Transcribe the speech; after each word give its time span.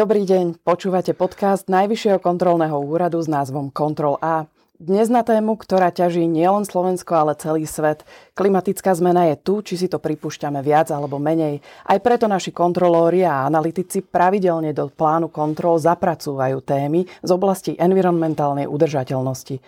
Dobrý 0.00 0.24
deň, 0.24 0.64
počúvate 0.64 1.12
podcast 1.12 1.68
Najvyššieho 1.68 2.24
kontrolného 2.24 2.72
úradu 2.80 3.20
s 3.20 3.28
názvom 3.28 3.68
Kontrol 3.68 4.16
A. 4.24 4.48
Dnes 4.80 5.12
na 5.12 5.20
tému, 5.20 5.60
ktorá 5.60 5.92
ťaží 5.92 6.24
nielen 6.24 6.64
Slovensko, 6.64 7.12
ale 7.12 7.36
celý 7.36 7.68
svet. 7.68 8.08
Klimatická 8.32 8.96
zmena 8.96 9.28
je 9.28 9.36
tu, 9.36 9.60
či 9.60 9.76
si 9.76 9.92
to 9.92 10.00
pripúšťame 10.00 10.64
viac 10.64 10.88
alebo 10.88 11.20
menej. 11.20 11.60
Aj 11.84 12.00
preto 12.00 12.32
naši 12.32 12.48
kontrolóri 12.48 13.28
a 13.28 13.44
analytici 13.44 14.00
pravidelne 14.00 14.72
do 14.72 14.88
plánu 14.88 15.28
kontrol 15.28 15.76
zapracúvajú 15.76 16.64
témy 16.64 17.04
z 17.20 17.30
oblasti 17.36 17.76
environmentálnej 17.76 18.64
udržateľnosti. 18.72 19.60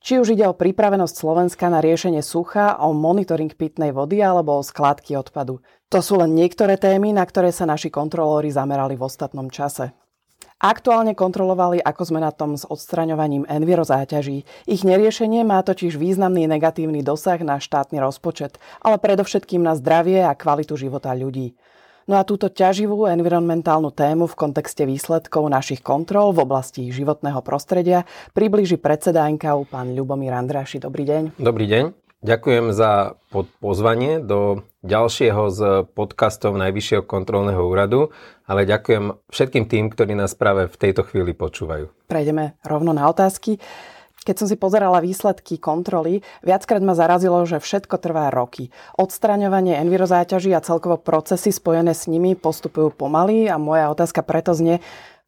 Či 0.00 0.16
už 0.16 0.32
ide 0.32 0.48
o 0.48 0.56
pripravenosť 0.56 1.12
Slovenska 1.12 1.68
na 1.68 1.84
riešenie 1.84 2.24
sucha, 2.24 2.80
o 2.80 2.96
monitoring 2.96 3.52
pitnej 3.52 3.92
vody 3.92 4.24
alebo 4.24 4.56
o 4.56 4.64
skládky 4.64 5.12
odpadu. 5.20 5.60
To 5.94 6.02
sú 6.02 6.18
len 6.18 6.34
niektoré 6.34 6.74
témy, 6.74 7.14
na 7.14 7.22
ktoré 7.22 7.54
sa 7.54 7.70
naši 7.70 7.86
kontrolóri 7.86 8.50
zamerali 8.50 8.98
v 8.98 9.06
ostatnom 9.06 9.46
čase. 9.46 9.94
Aktuálne 10.58 11.14
kontrolovali, 11.14 11.78
ako 11.78 12.02
sme 12.02 12.18
na 12.18 12.34
tom 12.34 12.58
s 12.58 12.66
odstraňovaním 12.66 13.46
envirozáťaží. 13.46 14.42
Ich 14.66 14.82
neriešenie 14.82 15.46
má 15.46 15.62
totiž 15.62 15.94
významný 15.94 16.50
negatívny 16.50 17.06
dosah 17.06 17.38
na 17.46 17.62
štátny 17.62 18.02
rozpočet, 18.02 18.58
ale 18.82 18.98
predovšetkým 18.98 19.62
na 19.62 19.78
zdravie 19.78 20.26
a 20.26 20.34
kvalitu 20.34 20.74
života 20.74 21.14
ľudí. 21.14 21.54
No 22.10 22.18
a 22.18 22.26
túto 22.26 22.50
ťaživú 22.50 23.06
environmentálnu 23.06 23.94
tému 23.94 24.26
v 24.26 24.34
kontexte 24.34 24.82
výsledkov 24.90 25.46
našich 25.46 25.78
kontrol 25.78 26.34
v 26.34 26.42
oblasti 26.42 26.90
životného 26.90 27.38
prostredia 27.46 28.02
približí 28.34 28.82
predseda 28.82 29.30
NKU 29.30 29.70
pán 29.70 29.94
Ľubomír 29.94 30.34
Andráši. 30.34 30.82
Dobrý 30.82 31.06
deň. 31.06 31.38
Dobrý 31.38 31.70
deň. 31.70 32.03
Ďakujem 32.24 32.72
za 32.72 33.20
pozvanie 33.60 34.16
do 34.16 34.64
ďalšieho 34.80 35.52
z 35.52 35.60
podcastov 35.92 36.56
Najvyššieho 36.56 37.04
kontrolného 37.04 37.60
úradu, 37.60 38.16
ale 38.48 38.64
ďakujem 38.64 39.12
všetkým 39.28 39.68
tým, 39.68 39.92
ktorí 39.92 40.16
nás 40.16 40.32
práve 40.32 40.64
v 40.64 40.76
tejto 40.80 41.04
chvíli 41.04 41.36
počúvajú. 41.36 41.92
Prejdeme 42.08 42.56
rovno 42.64 42.96
na 42.96 43.12
otázky. 43.12 43.60
Keď 44.24 44.40
som 44.40 44.48
si 44.48 44.56
pozerala 44.56 45.04
výsledky 45.04 45.60
kontroly, 45.60 46.24
viackrát 46.40 46.80
ma 46.80 46.96
zarazilo, 46.96 47.44
že 47.44 47.60
všetko 47.60 48.00
trvá 48.00 48.32
roky. 48.32 48.72
Odstraňovanie 48.96 49.76
envirozáťaží 49.84 50.48
a 50.56 50.64
celkovo 50.64 50.96
procesy 50.96 51.52
spojené 51.52 51.92
s 51.92 52.08
nimi 52.08 52.32
postupujú 52.32 52.88
pomaly 52.96 53.52
a 53.52 53.60
moja 53.60 53.92
otázka 53.92 54.24
preto 54.24 54.56
znie, 54.56 54.80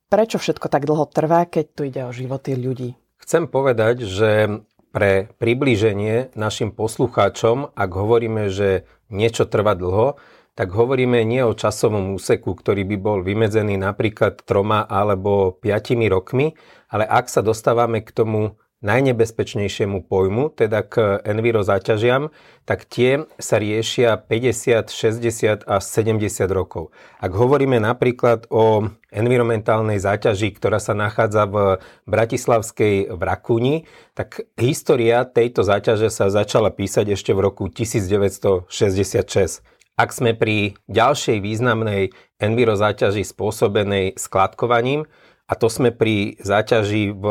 prečo 0.09 0.41
všetko 0.41 0.73
tak 0.73 0.89
dlho 0.89 1.05
trvá, 1.13 1.45
keď 1.45 1.65
tu 1.77 1.85
ide 1.85 2.09
o 2.09 2.17
životy 2.17 2.57
ľudí? 2.57 2.97
Chcem 3.21 3.45
povedať, 3.53 4.09
že 4.09 4.65
pre 4.97 5.29
priblíženie 5.37 6.33
našim 6.33 6.73
poslucháčom, 6.73 7.77
ak 7.77 7.91
hovoríme, 7.93 8.49
že 8.49 8.89
niečo 9.13 9.45
trvá 9.45 9.77
dlho, 9.77 10.17
tak 10.57 10.73
hovoríme 10.73 11.21
nie 11.21 11.45
o 11.45 11.53
časovom 11.53 12.17
úseku, 12.17 12.57
ktorý 12.57 12.89
by 12.89 12.97
bol 12.97 13.19
vymedzený 13.21 13.77
napríklad 13.77 14.41
troma 14.49 14.89
alebo 14.89 15.53
piatimi 15.61 16.09
rokmi, 16.09 16.57
ale 16.89 17.05
ak 17.05 17.29
sa 17.29 17.45
dostávame 17.45 18.01
k 18.01 18.09
tomu 18.09 18.57
najnebezpečnejšiemu 18.85 20.05
pojmu, 20.05 20.53
teda 20.53 20.85
k 20.85 21.21
envirozáťažiam, 21.25 22.29
tak 22.69 22.85
tie 22.85 23.25
sa 23.41 23.57
riešia 23.57 24.21
50, 24.21 24.93
60 24.93 25.65
a 25.65 25.81
70 25.81 26.21
rokov. 26.53 26.93
Ak 27.17 27.33
hovoríme 27.33 27.81
napríklad 27.81 28.45
o 28.53 28.93
environmentálnej 29.09 29.97
záťaži, 29.97 30.53
ktorá 30.53 30.77
sa 30.77 30.93
nachádza 30.93 31.49
v 31.49 31.81
Bratislavskej 32.05 33.17
Vrakuni, 33.17 33.89
tak 34.13 34.45
história 34.61 35.25
tejto 35.25 35.65
záťaže 35.65 36.13
sa 36.13 36.29
začala 36.29 36.69
písať 36.69 37.17
ešte 37.17 37.33
v 37.33 37.41
roku 37.49 37.73
1966. 37.73 39.65
Ak 39.97 40.13
sme 40.13 40.37
pri 40.37 40.77
ďalšej 40.93 41.41
významnej 41.41 42.13
envirozáťaži 42.37 43.25
spôsobenej 43.25 44.21
skladkovaním, 44.21 45.09
a 45.47 45.55
to 45.55 45.71
sme 45.71 45.95
pri 45.95 46.35
záťaži 46.43 47.15
v 47.15 47.25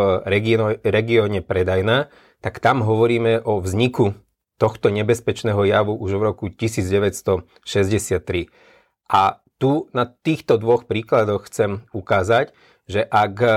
regióne 0.83 1.39
Predajna, 1.43 2.07
tak 2.39 2.63
tam 2.63 2.81
hovoríme 2.81 3.43
o 3.43 3.59
vzniku 3.59 4.15
tohto 4.55 4.87
nebezpečného 4.87 5.67
javu 5.67 5.99
už 5.99 6.15
v 6.15 6.21
roku 6.23 6.47
1963. 6.47 8.47
A 9.11 9.43
tu 9.59 9.91
na 9.91 10.07
týchto 10.07 10.55
dvoch 10.55 10.87
príkladoch 10.87 11.51
chcem 11.51 11.83
ukázať, 11.91 12.55
že 12.87 13.03
ak 13.03 13.35
e, 13.43 13.51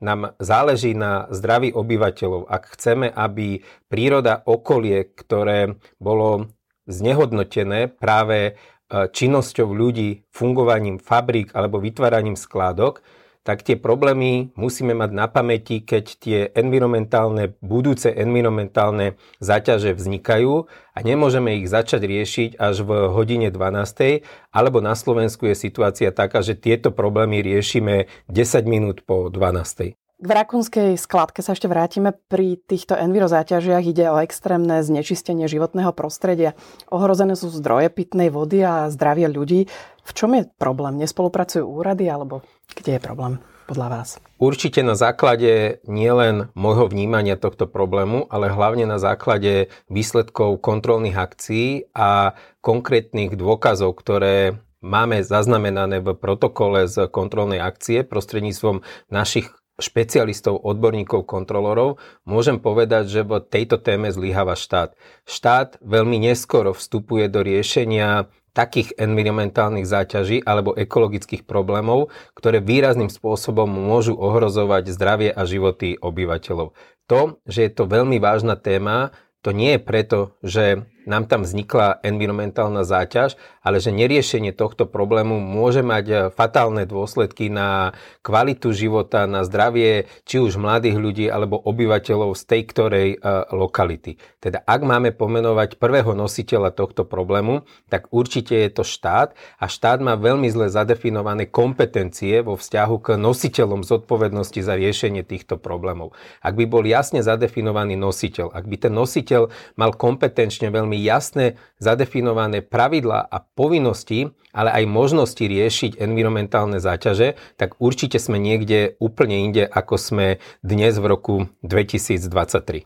nám 0.00 0.32
záleží 0.40 0.96
na 0.96 1.28
zdraví 1.28 1.72
obyvateľov, 1.72 2.48
ak 2.48 2.72
chceme, 2.76 3.12
aby 3.12 3.60
príroda 3.92 4.40
okolie, 4.44 5.04
ktoré 5.12 5.76
bolo 6.00 6.48
znehodnotené 6.88 7.92
práve 7.92 8.38
e, 8.48 8.52
činnosťou 8.88 9.68
ľudí, 9.68 10.24
fungovaním 10.32 10.96
fabrík 10.96 11.52
alebo 11.52 11.80
vytváraním 11.80 12.36
skládok, 12.36 13.04
tak 13.40 13.64
tie 13.64 13.76
problémy 13.76 14.52
musíme 14.56 14.92
mať 14.92 15.10
na 15.12 15.26
pamäti, 15.28 15.80
keď 15.80 16.04
tie 16.20 16.38
environmentálne, 16.52 17.56
budúce 17.64 18.12
environmentálne 18.12 19.16
záťaže 19.40 19.96
vznikajú 19.96 20.68
a 20.96 20.98
nemôžeme 21.00 21.60
ich 21.60 21.68
začať 21.68 22.04
riešiť 22.04 22.50
až 22.60 22.84
v 22.84 22.90
hodine 23.12 23.48
12. 23.48 24.24
alebo 24.52 24.78
na 24.84 24.92
Slovensku 24.92 25.48
je 25.48 25.56
situácia 25.56 26.12
taká, 26.12 26.44
že 26.44 26.56
tieto 26.56 26.92
problémy 26.92 27.40
riešime 27.40 28.08
10 28.28 28.64
minút 28.68 29.04
po 29.04 29.32
12. 29.32 29.99
K 30.20 30.28
vrakunskej 30.28 31.00
skladke 31.00 31.40
sa 31.40 31.56
ešte 31.56 31.64
vrátime. 31.64 32.12
Pri 32.12 32.60
týchto 32.60 32.92
envirozáťažiach 32.92 33.80
ide 33.88 34.04
o 34.12 34.20
extrémne 34.20 34.84
znečistenie 34.84 35.48
životného 35.48 35.96
prostredia. 35.96 36.52
Ohrozené 36.92 37.40
sú 37.40 37.48
zdroje 37.48 37.88
pitnej 37.88 38.28
vody 38.28 38.60
a 38.60 38.92
zdravie 38.92 39.32
ľudí. 39.32 39.72
V 40.04 40.12
čom 40.12 40.36
je 40.36 40.44
problém? 40.60 41.00
Nespolupracujú 41.00 41.64
úrady 41.64 42.12
alebo 42.12 42.44
kde 42.76 42.96
je 42.96 43.00
problém 43.00 43.40
podľa 43.64 43.88
vás? 43.88 44.08
Určite 44.36 44.84
na 44.84 44.92
základe 44.92 45.80
nielen 45.88 46.52
môjho 46.52 46.92
vnímania 46.92 47.40
tohto 47.40 47.64
problému, 47.64 48.28
ale 48.28 48.52
hlavne 48.52 48.84
na 48.84 49.00
základe 49.00 49.72
výsledkov 49.88 50.60
kontrolných 50.60 51.16
akcií 51.16 51.88
a 51.96 52.36
konkrétnych 52.60 53.40
dôkazov, 53.40 53.96
ktoré 53.96 54.60
máme 54.84 55.24
zaznamenané 55.24 56.04
v 56.04 56.12
protokole 56.12 56.88
z 56.88 57.08
kontrolnej 57.08 57.60
akcie 57.64 58.04
prostredníctvom 58.04 58.84
našich 59.08 59.48
špecialistov, 59.80 60.60
odborníkov, 60.62 61.26
kontrolorov, 61.26 61.98
môžem 62.28 62.60
povedať, 62.60 63.08
že 63.08 63.20
v 63.26 63.40
tejto 63.40 63.80
téme 63.80 64.12
zlyháva 64.12 64.54
štát. 64.54 64.94
Štát 65.26 65.80
veľmi 65.82 66.20
neskoro 66.20 66.76
vstupuje 66.76 67.26
do 67.26 67.40
riešenia 67.40 68.28
takých 68.52 68.98
environmentálnych 68.98 69.86
záťaží 69.86 70.42
alebo 70.42 70.74
ekologických 70.74 71.46
problémov, 71.46 72.10
ktoré 72.34 72.58
výrazným 72.58 73.08
spôsobom 73.08 73.70
môžu 73.70 74.18
ohrozovať 74.18 74.90
zdravie 74.90 75.30
a 75.30 75.42
životy 75.46 75.94
obyvateľov. 75.96 76.74
To, 77.06 77.20
že 77.46 77.66
je 77.66 77.72
to 77.74 77.90
veľmi 77.90 78.18
vážna 78.22 78.58
téma, 78.58 79.14
to 79.40 79.56
nie 79.56 79.78
je 79.78 79.80
preto, 79.80 80.18
že 80.44 80.84
nám 81.10 81.26
tam 81.26 81.42
vznikla 81.42 81.98
environmentálna 82.06 82.86
záťaž, 82.86 83.34
ale 83.60 83.82
že 83.82 83.90
neriešenie 83.90 84.54
tohto 84.54 84.86
problému 84.86 85.42
môže 85.42 85.82
mať 85.82 86.06
eh, 86.06 86.18
fatálne 86.30 86.86
dôsledky 86.86 87.50
na 87.50 87.92
kvalitu 88.22 88.70
života, 88.70 89.26
na 89.26 89.42
zdravie 89.42 90.06
či 90.22 90.38
už 90.38 90.56
mladých 90.56 90.96
ľudí 90.96 91.26
alebo 91.26 91.58
obyvateľov 91.58 92.36
z 92.36 92.42
tej 92.46 92.62
ktorej 92.68 93.08
uh, 93.16 93.48
lokality. 93.50 94.20
Teda 94.38 94.60
ak 94.62 94.84
máme 94.84 95.10
pomenovať 95.16 95.80
prvého 95.80 96.12
nositeľa 96.12 96.70
tohto 96.76 97.08
problému, 97.08 97.64
tak 97.88 98.12
určite 98.12 98.52
je 98.52 98.70
to 98.70 98.84
štát 98.84 99.32
a 99.56 99.64
štát 99.66 100.04
má 100.04 100.14
veľmi 100.20 100.46
zle 100.52 100.68
zadefinované 100.68 101.48
kompetencie 101.48 102.44
vo 102.44 102.60
vzťahu 102.60 102.96
k 103.00 103.08
nositeľom 103.16 103.82
zodpovednosti 103.82 104.60
za 104.60 104.76
riešenie 104.76 105.24
týchto 105.24 105.56
problémov. 105.56 106.12
Ak 106.44 106.54
by 106.54 106.68
bol 106.68 106.84
jasne 106.84 107.24
zadefinovaný 107.24 107.96
nositeľ, 107.96 108.52
ak 108.52 108.64
by 108.68 108.76
ten 108.76 108.92
nositeľ 108.92 109.48
mal 109.80 109.96
kompetenčne 109.96 110.68
veľmi 110.68 110.99
jasné 111.00 111.56
zadefinované 111.80 112.60
pravidlá 112.60 113.24
a 113.24 113.40
povinnosti, 113.42 114.30
ale 114.52 114.70
aj 114.70 114.84
možnosti 114.84 115.40
riešiť 115.40 115.96
environmentálne 115.98 116.78
záťaže, 116.78 117.40
tak 117.56 117.80
určite 117.80 118.20
sme 118.20 118.36
niekde 118.36 119.00
úplne 119.00 119.48
inde, 119.48 119.64
ako 119.64 119.94
sme 119.96 120.26
dnes 120.60 120.96
v 121.00 121.06
roku 121.08 121.34
2023. 121.64 122.84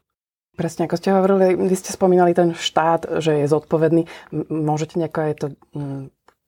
Presne, 0.54 0.86
ako 0.86 0.94
ste 0.94 1.10
hovorili, 1.10 1.58
vy 1.58 1.74
ste 1.74 1.90
spomínali 1.90 2.30
ten 2.30 2.54
štát, 2.54 3.18
že 3.18 3.42
je 3.42 3.46
zodpovedný. 3.50 4.06
Môžete 4.46 5.02
nejako 5.02 5.18
aj 5.18 5.32
to 5.34 5.46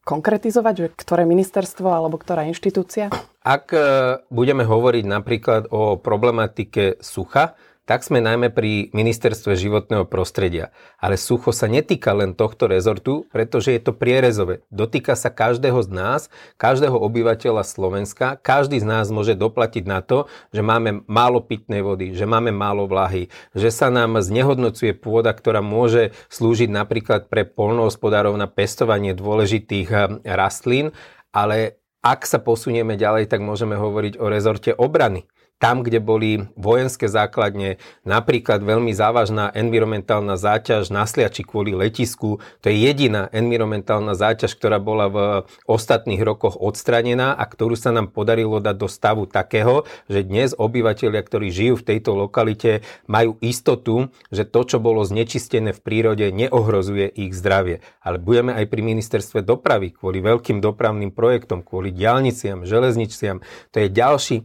konkretizovať, 0.07 0.75
že 0.79 0.87
ktoré 0.95 1.27
ministerstvo 1.27 1.91
alebo 1.91 2.15
ktorá 2.15 2.47
inštitúcia? 2.47 3.11
Ak 3.43 3.75
e, 3.75 3.83
budeme 4.31 4.63
hovoriť 4.63 5.05
napríklad 5.11 5.75
o 5.75 5.99
problematike 5.99 7.03
sucha, 7.03 7.59
tak 7.87 8.03
sme 8.03 8.19
najmä 8.19 8.51
pri 8.51 8.91
ministerstve 8.91 9.55
životného 9.55 10.11
prostredia. 10.11 10.75
Ale 10.99 11.15
sucho 11.15 11.55
sa 11.55 11.71
netýka 11.71 12.11
len 12.19 12.35
tohto 12.35 12.67
rezortu, 12.67 13.31
pretože 13.31 13.71
je 13.71 13.81
to 13.81 13.95
prierezové. 13.95 14.67
Dotýka 14.75 15.15
sa 15.15 15.31
každého 15.31 15.79
z 15.87 15.91
nás, 15.95 16.21
každého 16.59 16.99
obyvateľa 16.99 17.63
Slovenska. 17.63 18.43
Každý 18.43 18.83
z 18.83 18.87
nás 18.91 19.07
môže 19.15 19.39
doplatiť 19.39 19.87
na 19.87 20.03
to, 20.03 20.27
že 20.51 20.67
máme 20.67 21.07
málo 21.07 21.39
pitnej 21.39 21.87
vody, 21.87 22.11
že 22.11 22.27
máme 22.27 22.51
málo 22.51 22.91
vlahy, 22.91 23.31
že 23.55 23.71
sa 23.71 23.87
nám 23.87 24.19
znehodnocuje 24.19 24.91
pôda, 24.99 25.31
ktorá 25.31 25.63
môže 25.63 26.11
slúžiť 26.35 26.67
napríklad 26.67 27.31
pre 27.31 27.47
polnohospodárov 27.47 28.35
na 28.35 28.51
pestovanie 28.51 29.15
dôležitých 29.15 29.89
eh, 29.95 29.99
rastlín, 30.27 30.91
ale 31.31 31.79
Ak 32.07 32.23
sa 32.23 32.39
posunieme 32.39 32.95
ďalej, 32.95 33.27
tak 33.27 33.43
môžeme 33.43 33.75
hovoriť 33.75 34.23
o 34.23 34.31
rezorte 34.31 34.71
obrany 34.71 35.27
tam, 35.57 35.81
kde 35.81 36.05
boli 36.05 36.45
vojenské 36.53 37.09
základne, 37.09 37.81
napríklad 38.05 38.61
veľmi 38.61 38.93
závažná 38.93 39.49
environmentálna 39.57 40.37
záťaž 40.37 40.93
na 40.93 41.09
Sliači 41.09 41.49
kvôli 41.49 41.73
letisku, 41.73 42.45
to 42.61 42.67
je 42.69 42.77
jediná 42.77 43.33
environmentálna 43.33 44.13
záťaž, 44.13 44.53
ktorá 44.53 44.77
bola 44.77 45.07
v 45.09 45.19
ostatných 45.65 46.21
rokoch 46.21 46.61
odstranená 46.61 47.33
a 47.33 47.45
ktorú 47.49 47.73
sa 47.73 47.89
nám 47.89 48.13
podarilo 48.13 48.61
dať 48.61 48.77
do 48.77 48.89
stavu 48.89 49.25
takého, 49.25 49.89
že 50.13 50.29
dnes 50.29 50.53
obyvateľia, 50.53 51.25
ktorí 51.25 51.49
žijú 51.49 51.81
v 51.81 51.87
tejto 51.89 52.13
lokalite, 52.13 52.85
majú 53.09 53.41
istotu, 53.41 54.13
že 54.29 54.45
to, 54.45 54.61
čo 54.69 54.77
bolo 54.77 55.09
znečistené 55.09 55.73
v 55.73 55.81
prírode, 55.81 56.29
neohrozuje 56.37 57.09
ich 57.09 57.33
zdravie. 57.33 57.81
Ale 58.05 58.21
budeme 58.21 58.53
aj 58.53 58.69
pri 58.69 58.85
ministerstve 58.85 59.41
dopravy 59.41 59.97
kvôli 59.97 60.21
veľkým 60.21 60.61
dopravným 60.61 61.17
projektom, 61.17 61.65
kvôli 61.65 61.97
diálniciam, 61.97 62.69
železniciam. 62.69 63.41
To 63.73 63.77
je 63.81 63.89
ďalší 63.89 64.37
e, 64.37 64.45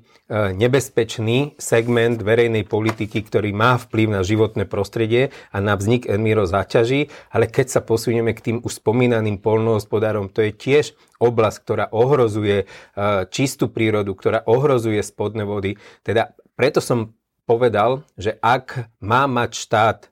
nebezpečný 0.55 1.00
nebezpečný 1.01 1.57
segment 1.57 2.21
verejnej 2.21 2.61
politiky, 2.61 3.25
ktorý 3.25 3.49
má 3.57 3.81
vplyv 3.81 4.07
na 4.13 4.21
životné 4.21 4.69
prostredie 4.69 5.33
a 5.49 5.57
na 5.57 5.73
vznik 5.73 6.05
enmiro 6.05 6.45
záťaží, 6.45 7.09
ale 7.33 7.49
keď 7.49 7.73
sa 7.73 7.81
posunieme 7.81 8.37
k 8.37 8.45
tým 8.45 8.57
už 8.61 8.77
spomínaným 8.77 9.41
polnohospodárom, 9.41 10.29
to 10.29 10.45
je 10.45 10.53
tiež 10.53 10.93
oblasť, 11.17 11.57
ktorá 11.65 11.85
ohrozuje 11.89 12.57
e, 12.61 12.65
čistú 13.33 13.73
prírodu, 13.73 14.13
ktorá 14.13 14.45
ohrozuje 14.45 15.01
spodné 15.01 15.41
vody. 15.41 15.81
Teda 16.05 16.37
preto 16.53 16.85
som 16.85 17.17
povedal, 17.49 18.05
že 18.13 18.37
ak 18.37 18.93
má 19.01 19.25
mať 19.25 19.51
štát 19.57 19.99
e, 20.05 20.07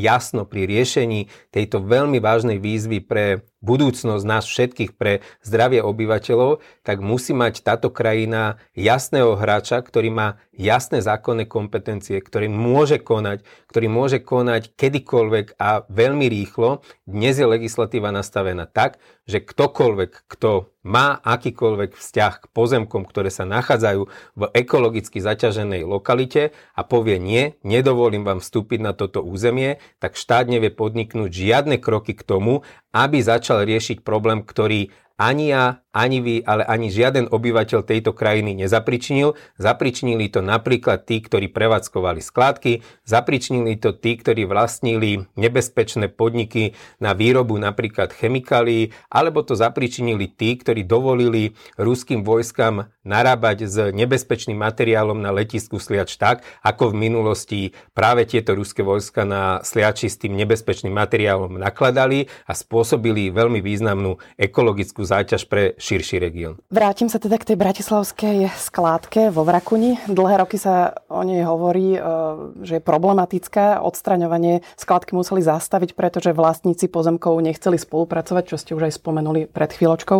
jasno 0.00 0.48
pri 0.48 0.64
riešení 0.64 1.28
tejto 1.52 1.84
veľmi 1.84 2.24
vážnej 2.24 2.56
výzvy 2.56 3.04
pre 3.04 3.44
budúcnosť 3.62 4.24
nás 4.26 4.44
všetkých 4.44 4.98
pre 4.98 5.22
zdravie 5.46 5.80
obyvateľov, 5.80 6.60
tak 6.82 6.98
musí 6.98 7.32
mať 7.32 7.62
táto 7.62 7.88
krajina 7.88 8.58
jasného 8.74 9.38
hráča, 9.38 9.80
ktorý 9.80 10.10
má 10.10 10.28
jasné 10.52 11.00
zákonné 11.00 11.48
kompetencie, 11.48 12.20
ktorý 12.20 12.52
môže 12.52 13.00
konať, 13.00 13.46
ktorý 13.72 13.86
môže 13.88 14.18
konať 14.20 14.76
kedykoľvek 14.76 15.56
a 15.56 15.88
veľmi 15.88 16.28
rýchlo. 16.28 16.84
Dnes 17.08 17.40
je 17.40 17.46
legislatíva 17.48 18.12
nastavená 18.12 18.68
tak, 18.68 19.00
že 19.24 19.38
ktokoľvek, 19.38 20.28
kto 20.28 20.72
má 20.82 21.22
akýkoľvek 21.22 21.94
vzťah 21.94 22.34
k 22.42 22.46
pozemkom, 22.50 23.06
ktoré 23.06 23.30
sa 23.30 23.46
nachádzajú 23.46 24.02
v 24.34 24.42
ekologicky 24.50 25.22
zaťaženej 25.22 25.86
lokalite 25.86 26.50
a 26.74 26.82
povie 26.82 27.22
nie, 27.22 27.54
nedovolím 27.62 28.26
vám 28.26 28.42
vstúpiť 28.42 28.82
na 28.82 28.90
toto 28.90 29.22
územie, 29.22 29.78
tak 30.02 30.18
štát 30.18 30.50
nevie 30.50 30.74
podniknúť 30.74 31.30
žiadne 31.30 31.78
kroky 31.78 32.18
k 32.18 32.26
tomu, 32.26 32.66
aby 32.90 33.22
začal 33.22 33.51
riešiť 33.60 34.00
problém, 34.00 34.40
ktorý 34.40 34.88
ani 35.22 35.54
ja, 35.54 35.78
ani 35.94 36.18
vy, 36.24 36.36
ale 36.42 36.64
ani 36.64 36.88
žiaden 36.88 37.28
obyvateľ 37.30 37.84
tejto 37.84 38.16
krajiny 38.16 38.56
nezapričinil. 38.58 39.36
Zapričinili 39.60 40.32
to 40.32 40.40
napríklad 40.40 41.04
tí, 41.04 41.20
ktorí 41.20 41.52
prevádzkovali 41.52 42.18
skládky, 42.18 42.82
zapričinili 43.04 43.76
to 43.76 43.92
tí, 43.94 44.16
ktorí 44.18 44.48
vlastnili 44.48 45.28
nebezpečné 45.36 46.08
podniky 46.10 46.74
na 46.98 47.12
výrobu 47.12 47.60
napríklad 47.60 48.10
chemikálií, 48.10 48.90
alebo 49.12 49.44
to 49.44 49.54
zapričinili 49.54 50.26
tí, 50.32 50.56
ktorí 50.56 50.82
dovolili 50.82 51.54
ruským 51.76 52.24
vojskám 52.24 52.88
narábať 53.04 53.68
s 53.68 53.76
nebezpečným 53.92 54.56
materiálom 54.56 55.20
na 55.20 55.28
letisku 55.28 55.76
Sliač 55.76 56.16
tak, 56.16 56.42
ako 56.64 56.90
v 56.90 56.98
minulosti 56.98 57.60
práve 57.92 58.24
tieto 58.24 58.56
ruské 58.56 58.80
vojska 58.80 59.28
na 59.28 59.60
Sliači 59.60 60.08
s 60.08 60.16
tým 60.16 60.34
nebezpečným 60.40 60.94
materiálom 60.94 61.60
nakladali 61.60 62.32
a 62.48 62.56
spôsobili 62.56 63.28
veľmi 63.28 63.60
významnú 63.60 64.16
ekologickú 64.40 65.04
záťaž 65.12 65.44
pre 65.44 65.76
širší 65.76 66.16
región. 66.16 66.56
Vrátim 66.72 67.12
sa 67.12 67.20
teda 67.20 67.36
k 67.36 67.52
tej 67.52 67.56
bratislavskej 67.60 68.48
skládke 68.56 69.28
vo 69.28 69.44
Vrakuni. 69.44 70.00
Dlhé 70.08 70.40
roky 70.40 70.56
sa 70.56 70.96
o 71.12 71.20
nej 71.20 71.44
hovorí, 71.44 71.96
e, 71.96 72.00
že 72.64 72.80
je 72.80 72.82
problematická. 72.82 73.84
Odstraňovanie 73.84 74.64
skládky 74.80 75.12
museli 75.12 75.44
zastaviť, 75.44 75.92
pretože 75.92 76.32
vlastníci 76.32 76.88
pozemkov 76.88 77.36
nechceli 77.44 77.76
spolupracovať, 77.76 78.44
čo 78.48 78.56
ste 78.56 78.72
už 78.72 78.88
aj 78.88 78.96
spomenuli 78.96 79.52
pred 79.52 79.68
chvíľočkou. 79.68 80.18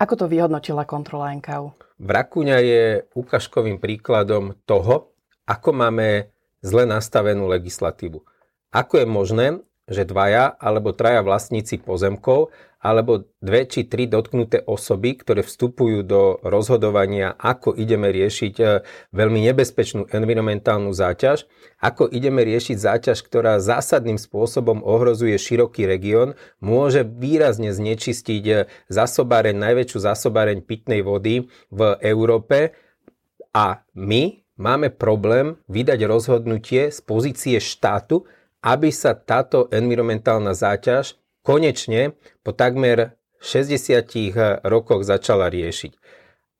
Ako 0.00 0.14
to 0.16 0.24
vyhodnotila 0.24 0.88
kontrola 0.88 1.36
NKU? 1.36 1.76
Vrakúňa 2.00 2.58
je 2.64 2.84
ukážkovým 3.12 3.76
príkladom 3.76 4.56
toho, 4.64 5.12
ako 5.44 5.76
máme 5.76 6.32
zle 6.64 6.88
nastavenú 6.88 7.44
legislatívu. 7.44 8.24
Ako 8.72 9.04
je 9.04 9.06
možné, 9.06 9.46
že 9.90 10.06
dvaja 10.06 10.54
alebo 10.56 10.94
traja 10.94 11.20
vlastníci 11.26 11.82
pozemkov 11.82 12.54
alebo 12.80 13.28
dve 13.44 13.68
či 13.68 13.84
tri 13.84 14.08
dotknuté 14.08 14.64
osoby, 14.64 15.12
ktoré 15.20 15.44
vstupujú 15.44 16.00
do 16.00 16.40
rozhodovania, 16.40 17.36
ako 17.36 17.76
ideme 17.76 18.08
riešiť 18.08 18.54
e, 18.56 18.64
veľmi 19.12 19.44
nebezpečnú 19.52 20.08
environmentálnu 20.08 20.88
záťaž, 20.88 21.44
ako 21.84 22.08
ideme 22.08 22.40
riešiť 22.40 22.76
záťaž, 22.80 23.20
ktorá 23.20 23.60
zásadným 23.60 24.16
spôsobom 24.16 24.80
ohrozuje 24.80 25.36
široký 25.36 25.84
región, 25.84 26.40
môže 26.64 27.04
výrazne 27.04 27.68
znečistiť 27.68 28.44
e, 28.48 28.54
zasobáreň, 28.88 29.60
najväčšiu 29.60 29.98
zasobáreň 30.00 30.64
pitnej 30.64 31.04
vody 31.04 31.52
v 31.68 31.80
Európe. 32.00 32.72
A 33.52 33.84
my 33.92 34.40
máme 34.56 34.88
problém 34.88 35.60
vydať 35.68 36.00
rozhodnutie 36.08 36.88
z 36.88 36.98
pozície 37.04 37.60
štátu, 37.60 38.24
aby 38.60 38.92
sa 38.92 39.16
táto 39.16 39.68
environmentálna 39.72 40.52
záťaž 40.52 41.16
konečne 41.40 42.16
po 42.44 42.52
takmer 42.52 43.16
60 43.40 44.60
rokoch 44.68 45.02
začala 45.04 45.48
riešiť. 45.48 45.92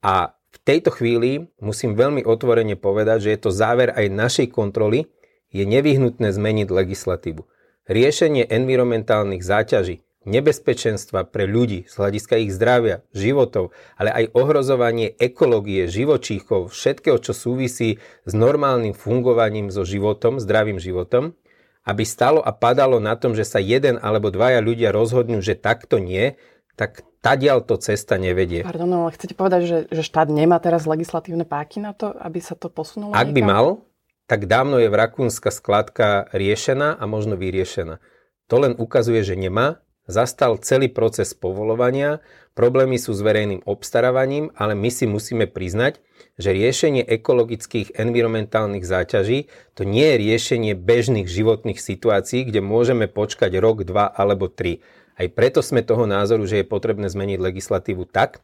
A 0.00 0.32
v 0.50 0.58
tejto 0.64 0.90
chvíli 0.90 1.52
musím 1.60 1.94
veľmi 1.94 2.24
otvorene 2.24 2.74
povedať, 2.74 3.28
že 3.28 3.32
je 3.36 3.40
to 3.40 3.50
záver 3.52 3.92
aj 3.92 4.08
našej 4.08 4.48
kontroly, 4.50 5.06
je 5.52 5.62
nevyhnutné 5.66 6.32
zmeniť 6.32 6.68
legislatívu. 6.72 7.42
Riešenie 7.90 8.46
environmentálnych 8.48 9.42
záťaží, 9.42 10.06
nebezpečenstva 10.24 11.26
pre 11.26 11.48
ľudí 11.48 11.88
z 11.88 11.94
hľadiska 11.96 12.38
ich 12.44 12.54
zdravia, 12.54 13.02
životov, 13.10 13.72
ale 13.96 14.14
aj 14.14 14.24
ohrozovanie 14.36 15.16
ekológie, 15.16 15.88
živočíchov, 15.90 16.70
všetkého, 16.70 17.18
čo 17.18 17.32
súvisí 17.32 17.98
s 18.24 18.32
normálnym 18.32 18.94
fungovaním 18.94 19.72
so 19.72 19.82
životom, 19.82 20.38
zdravým 20.38 20.78
životom, 20.78 21.34
aby 21.90 22.06
stalo 22.06 22.38
a 22.38 22.54
padalo 22.54 23.02
na 23.02 23.18
tom, 23.18 23.34
že 23.34 23.42
sa 23.42 23.58
jeden 23.58 23.98
alebo 23.98 24.30
dvaja 24.30 24.62
ľudia 24.62 24.94
rozhodnú, 24.94 25.42
že 25.42 25.58
takto 25.58 25.98
nie, 25.98 26.38
tak 26.78 27.02
tadiaľ 27.18 27.66
to 27.66 27.76
cesta 27.82 28.14
nevedie. 28.14 28.62
Pardon, 28.62 28.88
ale 29.04 29.10
chcete 29.10 29.34
povedať, 29.34 29.62
že, 29.66 29.78
že 29.90 30.02
štát 30.06 30.30
nemá 30.30 30.62
teraz 30.62 30.86
legislatívne 30.86 31.42
páky 31.42 31.82
na 31.82 31.92
to, 31.92 32.14
aby 32.14 32.38
sa 32.38 32.54
to 32.54 32.70
posunulo? 32.70 33.12
Ak 33.12 33.34
by 33.34 33.42
mal, 33.42 33.82
tak 34.30 34.46
dávno 34.46 34.78
je 34.78 34.86
v 34.86 34.94
Rakúnska 34.94 35.50
skladka 35.50 36.30
riešená 36.30 36.94
a 36.94 37.04
možno 37.10 37.34
vyriešená. 37.34 37.98
To 38.46 38.56
len 38.62 38.78
ukazuje, 38.78 39.26
že 39.26 39.34
nemá 39.34 39.82
zastal 40.10 40.58
celý 40.60 40.92
proces 40.92 41.32
povolovania, 41.32 42.20
problémy 42.58 43.00
sú 43.00 43.16
s 43.16 43.24
verejným 43.24 43.64
obstarávaním, 43.64 44.52
ale 44.58 44.76
my 44.76 44.90
si 44.90 45.08
musíme 45.08 45.48
priznať, 45.48 46.02
že 46.36 46.52
riešenie 46.52 47.06
ekologických 47.06 47.96
environmentálnych 47.96 48.84
záťaží 48.84 49.48
to 49.72 49.88
nie 49.88 50.04
je 50.04 50.20
riešenie 50.20 50.72
bežných 50.76 51.30
životných 51.30 51.80
situácií, 51.80 52.44
kde 52.50 52.60
môžeme 52.60 53.08
počkať 53.08 53.56
rok, 53.56 53.88
dva 53.88 54.10
alebo 54.10 54.50
tri. 54.52 54.84
Aj 55.16 55.28
preto 55.30 55.60
sme 55.60 55.84
toho 55.84 56.04
názoru, 56.04 56.44
že 56.44 56.60
je 56.60 56.66
potrebné 56.68 57.08
zmeniť 57.08 57.38
legislatívu 57.40 58.08
tak, 58.08 58.40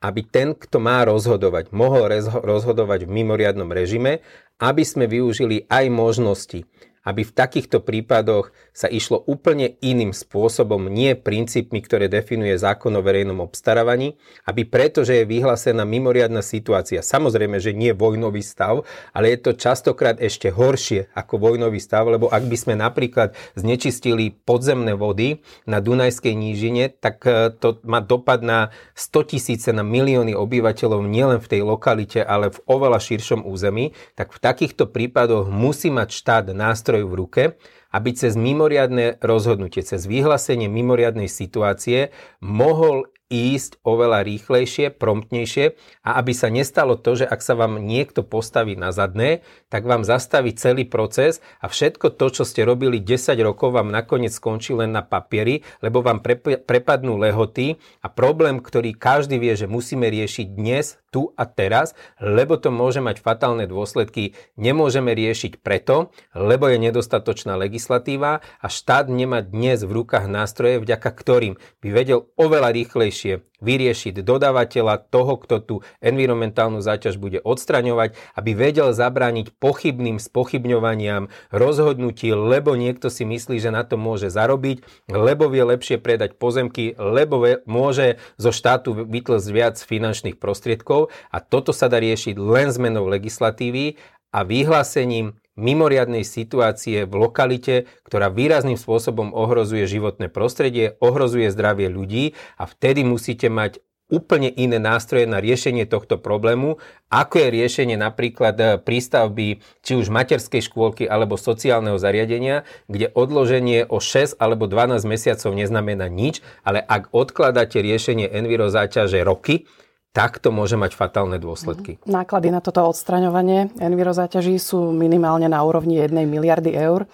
aby 0.00 0.24
ten, 0.24 0.56
kto 0.56 0.80
má 0.80 1.04
rozhodovať, 1.04 1.76
mohol 1.76 2.08
rozhodovať 2.40 3.04
v 3.04 3.14
mimoriadnom 3.20 3.68
režime, 3.68 4.24
aby 4.56 4.80
sme 4.80 5.04
využili 5.04 5.68
aj 5.68 5.84
možnosti 5.92 6.64
aby 7.04 7.24
v 7.24 7.32
takýchto 7.32 7.80
prípadoch 7.80 8.52
sa 8.76 8.86
išlo 8.86 9.24
úplne 9.24 9.80
iným 9.80 10.12
spôsobom, 10.12 10.92
nie 10.92 11.16
princípmi, 11.16 11.80
ktoré 11.80 12.12
definuje 12.12 12.56
zákon 12.60 12.92
o 12.92 13.04
verejnom 13.04 13.40
obstarávaní, 13.40 14.20
aby 14.44 14.68
preto, 14.68 15.00
že 15.04 15.24
je 15.24 15.30
vyhlásená 15.30 15.88
mimoriadná 15.88 16.44
situácia, 16.44 17.00
samozrejme, 17.00 17.56
že 17.56 17.72
nie 17.72 17.96
vojnový 17.96 18.44
stav, 18.44 18.84
ale 19.16 19.32
je 19.32 19.38
to 19.40 19.52
častokrát 19.56 20.20
ešte 20.20 20.52
horšie 20.52 21.08
ako 21.16 21.40
vojnový 21.40 21.80
stav, 21.80 22.04
lebo 22.04 22.28
ak 22.28 22.44
by 22.44 22.56
sme 22.56 22.74
napríklad 22.76 23.32
znečistili 23.56 24.32
podzemné 24.32 24.92
vody 24.92 25.40
na 25.64 25.80
Dunajskej 25.80 26.36
nížine, 26.36 26.92
tak 26.92 27.24
e, 27.24 27.48
to 27.56 27.80
má 27.88 28.04
dopad 28.04 28.44
na 28.44 28.70
100 28.92 29.32
tisíce, 29.32 29.68
na 29.72 29.80
milióny 29.80 30.36
obyvateľov 30.36 31.00
nielen 31.08 31.40
v 31.40 31.50
tej 31.50 31.62
lokalite, 31.64 32.20
ale 32.20 32.52
v 32.52 32.60
oveľa 32.68 33.00
širšom 33.00 33.48
území, 33.48 33.96
tak 34.14 34.36
v 34.36 34.38
takýchto 34.42 34.92
prípadoch 34.92 35.48
musí 35.48 35.88
mať 35.88 36.08
štát 36.12 36.44
nástroj 36.52 36.89
nástroj 36.90 37.06
v 37.06 37.14
ruke 37.14 37.42
aby 37.90 38.14
cez 38.14 38.38
mimoriadne 38.38 39.18
rozhodnutie, 39.22 39.82
cez 39.82 40.06
vyhlásenie 40.06 40.70
mimoriadnej 40.70 41.26
situácie 41.26 42.14
mohol 42.38 43.10
ísť 43.30 43.78
oveľa 43.86 44.26
rýchlejšie, 44.26 44.90
promptnejšie 44.98 45.78
a 46.02 46.18
aby 46.18 46.34
sa 46.34 46.50
nestalo 46.50 46.98
to, 46.98 47.22
že 47.22 47.30
ak 47.30 47.40
sa 47.40 47.54
vám 47.54 47.78
niekto 47.78 48.26
postaví 48.26 48.74
na 48.74 48.90
zadné, 48.90 49.46
tak 49.70 49.86
vám 49.86 50.02
zastaví 50.02 50.50
celý 50.58 50.82
proces 50.82 51.38
a 51.62 51.70
všetko 51.70 52.18
to, 52.18 52.26
čo 52.34 52.42
ste 52.42 52.66
robili 52.66 52.98
10 52.98 53.38
rokov, 53.46 53.78
vám 53.78 53.94
nakoniec 53.94 54.34
skončí 54.34 54.74
len 54.74 54.90
na 54.90 55.06
papieri, 55.06 55.62
lebo 55.78 56.02
vám 56.02 56.18
prepadnú 56.66 57.22
lehoty 57.22 57.78
a 58.02 58.10
problém, 58.10 58.58
ktorý 58.58 58.98
každý 58.98 59.38
vie, 59.38 59.54
že 59.54 59.70
musíme 59.70 60.10
riešiť 60.10 60.46
dnes, 60.50 60.98
tu 61.10 61.34
a 61.34 61.44
teraz, 61.44 61.98
lebo 62.22 62.54
to 62.54 62.70
môže 62.70 63.02
mať 63.02 63.18
fatálne 63.18 63.66
dôsledky, 63.66 64.38
nemôžeme 64.54 65.10
riešiť 65.10 65.58
preto, 65.58 66.14
lebo 66.38 66.70
je 66.70 66.78
nedostatočná 66.78 67.58
legislatíva 67.58 67.79
a 67.88 68.66
štát 68.68 69.08
nemá 69.08 69.40
dnes 69.40 69.80
v 69.86 70.02
rukách 70.02 70.28
nástroje, 70.28 70.82
vďaka 70.82 71.10
ktorým 71.14 71.54
by 71.80 71.88
vedel 71.88 72.28
oveľa 72.36 72.74
rýchlejšie 72.76 73.46
vyriešiť 73.60 74.24
dodávateľa 74.24 75.12
toho, 75.12 75.36
kto 75.36 75.56
tú 75.60 75.76
environmentálnu 76.00 76.80
záťaž 76.80 77.20
bude 77.20 77.38
odstraňovať, 77.44 78.16
aby 78.34 78.50
vedel 78.56 78.96
zabrániť 78.96 79.52
pochybným 79.60 80.16
spochybňovaniam 80.16 81.28
rozhodnutí, 81.52 82.32
lebo 82.32 82.74
niekto 82.74 83.12
si 83.12 83.28
myslí, 83.28 83.60
že 83.60 83.70
na 83.70 83.84
to 83.84 84.00
môže 84.00 84.32
zarobiť, 84.32 84.80
lebo 85.12 85.52
vie 85.52 85.62
lepšie 85.62 86.00
predať 86.00 86.40
pozemky, 86.40 86.96
lebo 86.96 87.44
môže 87.68 88.16
zo 88.40 88.50
štátu 88.50 88.96
vytlsť 89.04 89.48
viac 89.52 89.76
finančných 89.76 90.40
prostriedkov. 90.40 91.12
A 91.28 91.38
toto 91.44 91.76
sa 91.76 91.92
dá 91.92 92.00
riešiť 92.00 92.40
len 92.40 92.72
zmenou 92.72 93.06
legislatívy 93.12 94.00
a 94.32 94.46
vyhlásením 94.46 95.36
mimoriadnej 95.60 96.24
situácie 96.24 97.04
v 97.04 97.14
lokalite, 97.14 97.84
ktorá 98.08 98.32
výrazným 98.32 98.80
spôsobom 98.80 99.36
ohrozuje 99.36 99.84
životné 99.84 100.32
prostredie, 100.32 100.96
ohrozuje 100.98 101.52
zdravie 101.52 101.92
ľudí 101.92 102.32
a 102.56 102.64
vtedy 102.64 103.04
musíte 103.04 103.52
mať 103.52 103.84
úplne 104.10 104.50
iné 104.50 104.82
nástroje 104.82 105.24
na 105.24 105.38
riešenie 105.38 105.86
tohto 105.86 106.18
problému, 106.18 106.82
ako 107.08 107.34
je 107.38 107.48
riešenie 107.54 107.96
napríklad 107.96 108.56
eh, 108.58 108.68
prístavby 108.76 109.62
či 109.86 109.92
už 109.94 110.10
materskej 110.10 110.66
škôlky 110.66 111.06
alebo 111.06 111.38
sociálneho 111.38 111.96
zariadenia, 111.96 112.66
kde 112.90 113.08
odloženie 113.14 113.86
o 113.86 114.02
6 114.02 114.36
alebo 114.42 114.66
12 114.66 115.06
mesiacov 115.06 115.54
neznamená 115.54 116.10
nič, 116.10 116.42
ale 116.66 116.82
ak 116.82 117.14
odkladáte 117.14 117.78
riešenie 117.78 118.26
envirozáťaže 118.26 119.22
roky, 119.22 119.70
tak 120.10 120.42
to 120.42 120.50
môže 120.50 120.74
mať 120.74 120.98
fatálne 120.98 121.38
dôsledky. 121.38 122.02
Mhm. 122.02 122.10
Náklady 122.10 122.48
na 122.50 122.60
toto 122.62 122.82
odstraňovanie 122.86 123.70
envirozáťaží 123.78 124.58
sú 124.58 124.90
minimálne 124.90 125.46
na 125.46 125.62
úrovni 125.62 126.02
1 126.02 126.26
miliardy 126.26 126.74
eur. 126.74 127.06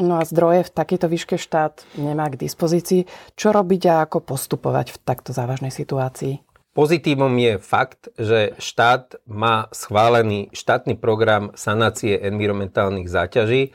No 0.00 0.16
a 0.16 0.24
zdroje 0.24 0.64
v 0.64 0.74
takejto 0.74 1.06
výške 1.12 1.36
štát 1.36 1.84
nemá 2.00 2.30
k 2.32 2.40
dispozícii. 2.40 3.04
Čo 3.36 3.52
robiť 3.52 3.82
a 3.90 3.94
ako 4.08 4.24
postupovať 4.24 4.96
v 4.96 4.98
takto 5.02 5.36
závažnej 5.36 5.68
situácii? 5.68 6.40
Pozitívom 6.70 7.34
je 7.36 7.58
fakt, 7.58 8.08
že 8.14 8.54
štát 8.56 9.18
má 9.26 9.66
schválený 9.74 10.54
štátny 10.54 10.94
program 10.96 11.50
sanácie 11.58 12.14
environmentálnych 12.16 13.10
záťaží, 13.10 13.74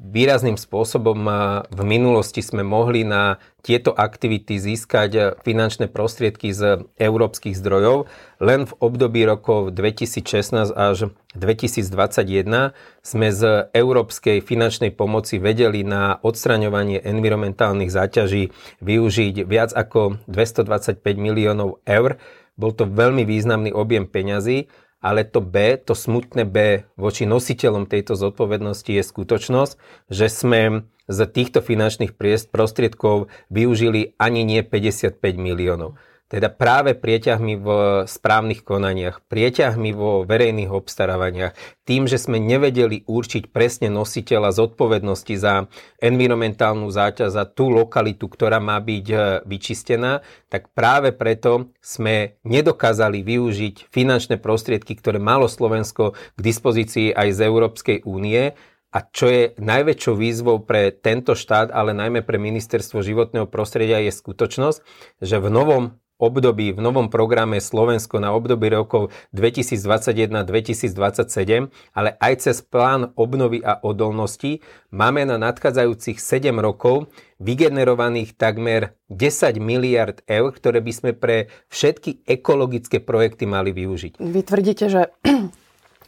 výrazným 0.00 0.56
spôsobom 0.56 1.20
v 1.68 1.80
minulosti 1.84 2.40
sme 2.40 2.64
mohli 2.64 3.04
na 3.04 3.36
tieto 3.60 3.92
aktivity 3.92 4.56
získať 4.56 5.36
finančné 5.44 5.92
prostriedky 5.92 6.56
z 6.56 6.88
európskych 6.96 7.52
zdrojov. 7.52 8.08
Len 8.40 8.64
v 8.64 8.72
období 8.80 9.28
rokov 9.28 9.76
2016 9.76 10.72
až 10.72 11.12
2021 11.36 12.72
sme 13.04 13.28
z 13.28 13.68
európskej 13.76 14.40
finančnej 14.40 14.96
pomoci 14.96 15.36
vedeli 15.36 15.84
na 15.84 16.16
odstraňovanie 16.24 17.04
environmentálnych 17.04 17.92
záťaží 17.92 18.56
využiť 18.80 19.44
viac 19.44 19.76
ako 19.76 20.16
225 20.24 21.04
miliónov 21.20 21.84
eur. 21.84 22.16
Bol 22.56 22.72
to 22.72 22.88
veľmi 22.88 23.28
významný 23.28 23.76
objem 23.76 24.08
peňazí 24.08 24.72
ale 25.00 25.24
to 25.24 25.40
B, 25.40 25.80
to 25.80 25.96
smutné 25.96 26.44
B 26.44 26.84
voči 27.00 27.24
nositeľom 27.24 27.88
tejto 27.88 28.16
zodpovednosti 28.16 28.92
je 28.92 29.02
skutočnosť, 29.04 29.72
že 30.12 30.26
sme 30.28 30.84
z 31.10 31.18
týchto 31.26 31.64
finančných 31.64 32.14
prostriedkov 32.52 33.32
využili 33.50 34.14
ani 34.20 34.46
nie 34.46 34.62
55 34.62 35.18
miliónov. 35.40 35.98
Teda 36.30 36.46
práve 36.46 36.94
prieťahmi 36.94 37.58
v 37.58 37.66
správnych 38.06 38.62
konaniach, 38.62 39.18
prieťahmi 39.26 39.90
vo 39.90 40.22
verejných 40.22 40.70
obstarávaniach, 40.70 41.58
tým, 41.82 42.06
že 42.06 42.22
sme 42.22 42.38
nevedeli 42.38 43.02
určiť 43.02 43.50
presne 43.50 43.90
nositeľa 43.90 44.54
zodpovednosti 44.54 45.34
za 45.34 45.66
environmentálnu 45.98 46.86
záťaž, 46.86 47.34
za 47.34 47.50
tú 47.50 47.74
lokalitu, 47.74 48.30
ktorá 48.30 48.62
má 48.62 48.78
byť 48.78 49.06
e, 49.10 49.16
vyčistená, 49.42 50.22
tak 50.46 50.70
práve 50.70 51.10
preto 51.10 51.74
sme 51.82 52.38
nedokázali 52.46 53.26
využiť 53.26 53.90
finančné 53.90 54.38
prostriedky, 54.38 54.94
ktoré 54.94 55.18
malo 55.18 55.50
Slovensko 55.50 56.14
k 56.14 56.38
dispozícii 56.38 57.10
aj 57.10 57.28
z 57.34 57.40
Európskej 57.42 57.98
únie. 58.06 58.54
A 58.94 58.98
čo 59.02 59.26
je 59.26 59.50
najväčšou 59.58 60.14
výzvou 60.14 60.62
pre 60.62 60.94
tento 60.94 61.34
štát, 61.34 61.74
ale 61.74 61.90
najmä 61.90 62.22
pre 62.22 62.38
ministerstvo 62.38 63.02
životného 63.02 63.50
prostredia 63.50 63.98
je 63.98 64.14
skutočnosť, 64.14 64.78
že 65.22 65.38
v 65.42 65.50
novom 65.50 65.98
období, 66.20 66.76
v 66.76 66.84
novom 66.84 67.08
programe 67.08 67.56
Slovensko 67.58 68.20
na 68.20 68.36
období 68.36 68.68
rokov 68.68 69.08
2021-2027, 69.32 71.72
ale 71.96 72.10
aj 72.20 72.34
cez 72.44 72.60
plán 72.60 73.16
obnovy 73.16 73.64
a 73.64 73.80
odolnosti 73.80 74.60
máme 74.92 75.24
na 75.24 75.40
nadchádzajúcich 75.40 76.20
7 76.20 76.52
rokov 76.60 77.08
vygenerovaných 77.40 78.36
takmer 78.36 78.92
10 79.08 79.56
miliard 79.58 80.20
eur, 80.28 80.52
ktoré 80.52 80.84
by 80.84 80.92
sme 80.92 81.16
pre 81.16 81.48
všetky 81.72 82.28
ekologické 82.28 83.00
projekty 83.00 83.48
mali 83.48 83.72
využiť. 83.72 84.20
Vy 84.20 84.40
tvrdíte, 84.44 84.92
že 84.92 85.08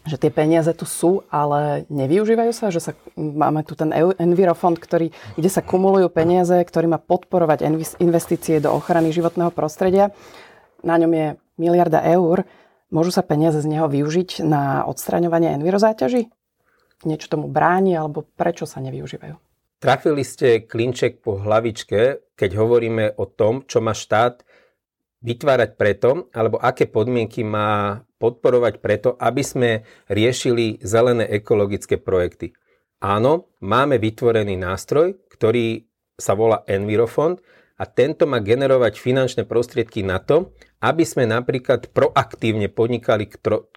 že 0.03 0.19
tie 0.19 0.35
peniaze 0.35 0.71
tu 0.75 0.83
sú, 0.83 1.23
ale 1.31 1.87
nevyužívajú 1.87 2.53
sa, 2.55 2.75
že 2.75 2.83
sa, 2.83 2.93
máme 3.15 3.63
tu 3.63 3.79
ten 3.79 3.95
Envirofond, 3.95 4.75
ktorý, 4.75 5.15
kde 5.39 5.51
sa 5.51 5.63
kumulujú 5.63 6.11
peniaze, 6.11 6.59
ktorý 6.59 6.91
má 6.91 6.99
podporovať 6.99 7.63
investície 8.03 8.59
do 8.59 8.75
ochrany 8.75 9.15
životného 9.15 9.55
prostredia. 9.55 10.11
Na 10.83 10.99
ňom 10.99 11.13
je 11.15 11.27
miliarda 11.55 12.03
eur. 12.03 12.43
Môžu 12.91 13.15
sa 13.15 13.23
peniaze 13.23 13.63
z 13.63 13.71
neho 13.71 13.87
využiť 13.87 14.43
na 14.43 14.83
odstraňovanie 14.91 15.55
envirozáťaží? 15.55 16.29
Niečo 17.07 17.31
tomu 17.31 17.47
bráni, 17.47 17.95
alebo 17.95 18.27
prečo 18.27 18.67
sa 18.67 18.83
nevyužívajú? 18.83 19.39
Trafili 19.83 20.23
ste 20.23 20.63
klinček 20.63 21.23
po 21.23 21.43
hlavičke, 21.43 22.23
keď 22.39 22.51
hovoríme 22.55 23.19
o 23.19 23.27
tom, 23.27 23.67
čo 23.67 23.83
má 23.83 23.95
štát 23.95 24.47
vytvárať 25.23 25.79
preto, 25.79 26.29
alebo 26.35 26.59
aké 26.59 26.91
podmienky 26.91 27.47
má 27.47 28.03
podporovať 28.19 28.75
preto, 28.83 29.09
aby 29.19 29.43
sme 29.43 29.71
riešili 30.11 30.83
zelené 30.83 31.27
ekologické 31.31 31.99
projekty. 31.99 32.55
Áno, 33.03 33.51
máme 33.63 33.99
vytvorený 33.99 34.55
nástroj, 34.59 35.19
ktorý 35.31 35.83
sa 36.15 36.39
volá 36.39 36.63
Envirofond 36.71 37.43
a 37.83 37.85
tento 37.91 38.31
má 38.31 38.39
generovať 38.39 39.03
finančné 39.03 39.43
prostriedky 39.43 40.07
na 40.07 40.23
to, 40.23 40.55
aby 40.79 41.03
sme 41.03 41.27
napríklad 41.27 41.91
proaktívne 41.91 42.71
podnikali 42.71 43.27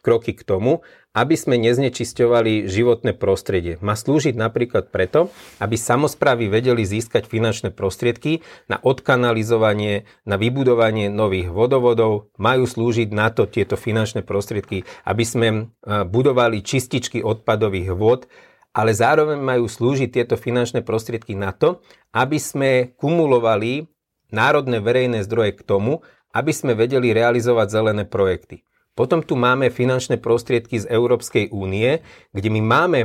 kroky 0.01 0.38
k 0.38 0.45
tomu, 0.45 0.85
aby 1.17 1.33
sme 1.33 1.57
neznečisťovali 1.57 2.69
životné 2.69 3.17
prostredie. 3.17 3.81
Má 3.81 3.97
slúžiť 3.97 4.38
napríklad 4.38 4.93
preto, 4.93 5.33
aby 5.57 5.74
samozprávy 5.74 6.50
vedeli 6.53 6.85
získať 6.85 7.25
finančné 7.25 7.74
prostriedky 7.74 8.45
na 8.69 8.77
odkanalizovanie, 8.77 10.05
na 10.25 10.38
vybudovanie 10.38 11.09
nových 11.09 11.50
vodovodov. 11.50 12.29
Majú 12.38 12.69
slúžiť 12.69 13.09
na 13.09 13.33
to 13.33 13.50
tieto 13.50 13.74
finančné 13.74 14.21
prostriedky, 14.21 14.85
aby 15.05 15.24
sme 15.25 15.74
budovali 15.85 16.62
čističky 16.62 17.25
odpadových 17.25 17.89
vod, 17.97 18.29
ale 18.75 18.91
zároveň 18.91 19.39
majú 19.39 19.71
slúžiť 19.71 20.09
tieto 20.12 20.35
finančné 20.35 20.83
prostriedky 20.83 21.31
na 21.31 21.55
to, 21.55 21.79
aby 22.12 22.35
sme 22.35 22.91
kumulovali 23.00 23.88
národné 24.34 24.82
verejné 24.82 25.25
zdroje 25.25 25.58
k 25.60 25.65
tomu, 25.65 26.01
aby 26.36 26.51
sme 26.51 26.75
vedeli 26.75 27.15
realizovať 27.15 27.67
zelené 27.72 28.03
projekty. 28.03 28.65
Potom 28.96 29.20
tu 29.20 29.36
máme 29.36 29.67
finančné 29.72 30.20
prostriedky 30.20 30.79
z 30.79 30.88
Európskej 30.88 31.51
únie, 31.51 32.00
kde 32.32 32.50
my 32.51 32.62
máme 32.63 33.00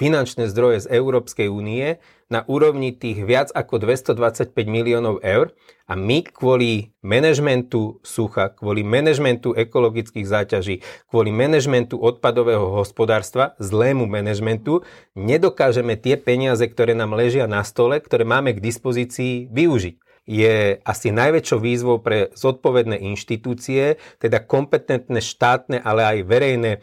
finančné 0.00 0.48
zdroje 0.48 0.88
z 0.88 0.96
Európskej 0.96 1.52
únie 1.52 2.00
na 2.32 2.40
úrovni 2.48 2.96
tých 2.96 3.20
viac 3.20 3.52
ako 3.52 3.84
225 3.84 4.56
miliónov 4.64 5.20
eur 5.20 5.52
a 5.84 5.92
my 5.92 6.24
kvôli 6.24 6.96
manažmentu 7.04 8.00
sucha, 8.00 8.48
kvôli 8.48 8.80
manažmentu 8.80 9.52
ekologických 9.52 10.24
záťaží, 10.24 10.80
kvôli 11.12 11.34
manažmentu 11.34 12.00
odpadového 12.00 12.80
hospodárstva, 12.80 13.52
zlému 13.60 14.08
manažmentu, 14.08 14.86
nedokážeme 15.12 16.00
tie 16.00 16.16
peniaze, 16.16 16.64
ktoré 16.64 16.96
nám 16.96 17.12
ležia 17.12 17.44
na 17.44 17.60
stole, 17.60 18.00
ktoré 18.00 18.24
máme 18.24 18.56
k 18.56 18.64
dispozícii, 18.64 19.52
využiť 19.52 20.09
je 20.30 20.78
asi 20.86 21.10
najväčšou 21.10 21.58
výzvou 21.58 21.98
pre 21.98 22.30
zodpovedné 22.38 23.02
inštitúcie, 23.02 23.98
teda 24.22 24.46
kompetentné 24.46 25.18
štátne, 25.18 25.82
ale 25.82 26.06
aj 26.06 26.18
verejné 26.22 26.72
e, 26.76 26.80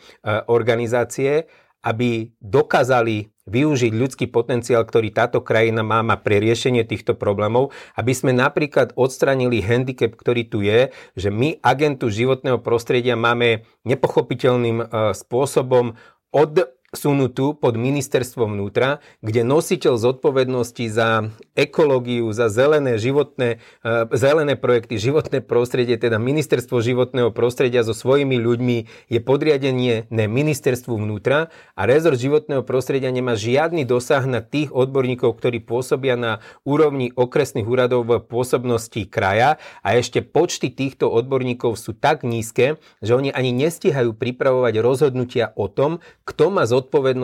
organizácie, 0.52 1.48
aby 1.88 2.36
dokázali 2.44 3.32
využiť 3.48 3.92
ľudský 3.96 4.28
potenciál, 4.28 4.84
ktorý 4.84 5.16
táto 5.16 5.40
krajina 5.40 5.80
má, 5.80 6.04
má 6.04 6.20
pre 6.20 6.44
riešenie 6.44 6.84
týchto 6.84 7.16
problémov, 7.16 7.72
aby 7.96 8.12
sme 8.12 8.36
napríklad 8.36 8.92
odstranili 9.00 9.64
handicap, 9.64 10.12
ktorý 10.12 10.44
tu 10.52 10.60
je, 10.60 10.92
že 11.16 11.32
my 11.32 11.64
agentu 11.64 12.12
životného 12.12 12.60
prostredia 12.60 13.16
máme 13.16 13.64
nepochopiteľným 13.88 14.84
e, 14.84 14.86
spôsobom 15.16 15.96
od 16.36 16.54
sunutú 16.96 17.52
pod 17.52 17.76
ministerstvo 17.76 18.48
vnútra, 18.48 19.04
kde 19.20 19.44
nositeľ 19.44 20.00
zodpovednosti 20.00 20.88
za 20.88 21.36
ekológiu, 21.52 22.32
za 22.32 22.48
zelené 22.48 22.96
životné, 22.96 23.60
uh, 23.84 24.08
zelené 24.16 24.56
projekty, 24.56 24.96
životné 24.96 25.44
prostredie, 25.44 26.00
teda 26.00 26.16
ministerstvo 26.16 26.80
životného 26.80 27.36
prostredia 27.36 27.84
so 27.84 27.92
svojimi 27.92 28.40
ľuďmi 28.40 28.78
je 29.12 29.20
podriadenie 29.20 30.08
ne 30.08 30.26
ministerstvu 30.32 30.96
vnútra 30.96 31.52
a 31.76 31.82
rezort 31.84 32.16
životného 32.16 32.64
prostredia 32.64 33.12
nemá 33.12 33.36
žiadny 33.36 33.84
dosah 33.84 34.24
na 34.24 34.40
tých 34.40 34.72
odborníkov, 34.72 35.36
ktorí 35.36 35.60
pôsobia 35.68 36.16
na 36.16 36.40
úrovni 36.64 37.12
okresných 37.12 37.68
úradov 37.68 38.08
v 38.08 38.24
pôsobnosti 38.24 39.04
kraja 39.12 39.60
a 39.84 40.00
ešte 40.00 40.24
počty 40.24 40.72
týchto 40.72 41.12
odborníkov 41.12 41.76
sú 41.76 41.92
tak 41.92 42.24
nízke, 42.24 42.80
že 43.04 43.12
oni 43.12 43.36
ani 43.36 43.52
nestihajú 43.52 44.16
pripravovať 44.16 44.74
rozhodnutia 44.80 45.52
o 45.60 45.68
tom, 45.68 46.00
kto 46.24 46.48
má 46.48 46.64
zodpovednosť 46.64 46.77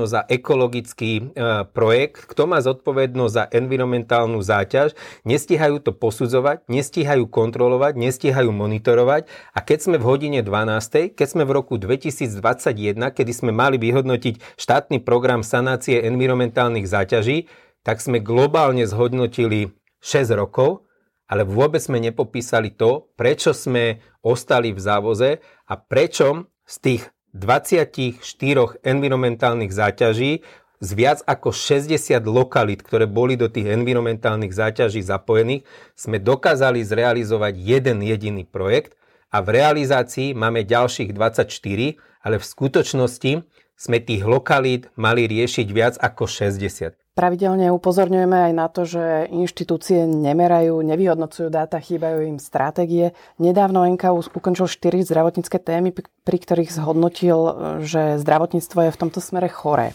za 0.08 0.26
ekologický 0.26 1.12
e, 1.20 1.24
projekt, 1.70 2.26
kto 2.30 2.50
má 2.50 2.62
zodpovednosť 2.64 3.34
za 3.34 3.46
environmentálnu 3.52 4.40
záťaž, 4.42 4.98
nestihajú 5.28 5.84
to 5.84 5.92
posudzovať, 5.94 6.66
nestihajú 6.72 7.28
kontrolovať, 7.30 7.94
nestihajú 7.98 8.50
monitorovať. 8.50 9.28
A 9.54 9.60
keď 9.62 9.80
sme 9.80 9.98
v 10.00 10.08
hodine 10.08 10.40
12, 10.42 11.14
keď 11.14 11.28
sme 11.28 11.44
v 11.44 11.52
roku 11.52 11.76
2021, 11.78 12.96
kedy 12.96 13.32
sme 13.34 13.52
mali 13.54 13.78
vyhodnotiť 13.78 14.58
štátny 14.58 15.04
program 15.04 15.46
sanácie 15.46 16.02
environmentálnych 16.04 16.88
záťaží, 16.88 17.52
tak 17.84 18.00
sme 18.00 18.24
globálne 18.24 18.88
zhodnotili 18.88 19.76
6 20.00 20.34
rokov, 20.40 20.88
ale 21.28 21.48
vôbec 21.48 21.80
sme 21.80 22.00
nepopísali 22.00 22.76
to, 22.76 23.12
prečo 23.16 23.56
sme 23.56 24.04
ostali 24.24 24.72
v 24.72 24.80
závoze 24.80 25.30
a 25.68 25.74
prečo 25.76 26.48
z 26.64 26.76
tých 26.80 27.04
24 27.34 28.22
environmentálnych 28.86 29.74
záťaží 29.74 30.46
z 30.84 30.90
viac 30.94 31.20
ako 31.26 31.50
60 31.50 31.98
lokalít, 32.30 32.86
ktoré 32.86 33.10
boli 33.10 33.34
do 33.34 33.50
tých 33.50 33.74
environmentálnych 33.74 34.54
záťaží 34.54 35.02
zapojených, 35.02 35.66
sme 35.98 36.22
dokázali 36.22 36.86
zrealizovať 36.86 37.54
jeden 37.58 38.06
jediný 38.06 38.46
projekt 38.46 38.94
a 39.34 39.42
v 39.42 39.60
realizácii 39.60 40.38
máme 40.38 40.62
ďalších 40.62 41.16
24, 41.16 41.98
ale 42.22 42.36
v 42.38 42.46
skutočnosti 42.46 43.32
sme 43.74 43.98
tých 44.00 44.24
lokalít 44.24 44.94
mali 44.94 45.26
riešiť 45.26 45.68
viac 45.74 45.96
ako 45.98 46.30
60. 46.30 47.03
Pravidelne 47.14 47.70
upozorňujeme 47.70 48.50
aj 48.50 48.54
na 48.58 48.66
to, 48.74 48.90
že 48.90 49.30
inštitúcie 49.30 50.10
nemerajú, 50.10 50.82
nevyhodnocujú 50.82 51.54
dáta, 51.54 51.78
chýbajú 51.78 52.26
im 52.26 52.42
stratégie. 52.42 53.14
Nedávno 53.38 53.86
NKU 53.86 54.34
ukončil 54.34 54.66
4 54.66 55.06
zdravotnícke 55.06 55.62
témy, 55.62 55.94
pri 55.94 56.38
ktorých 56.42 56.74
zhodnotil, 56.74 57.38
že 57.86 58.18
zdravotníctvo 58.18 58.90
je 58.90 58.94
v 58.98 59.00
tomto 59.06 59.22
smere 59.22 59.46
choré. 59.46 59.94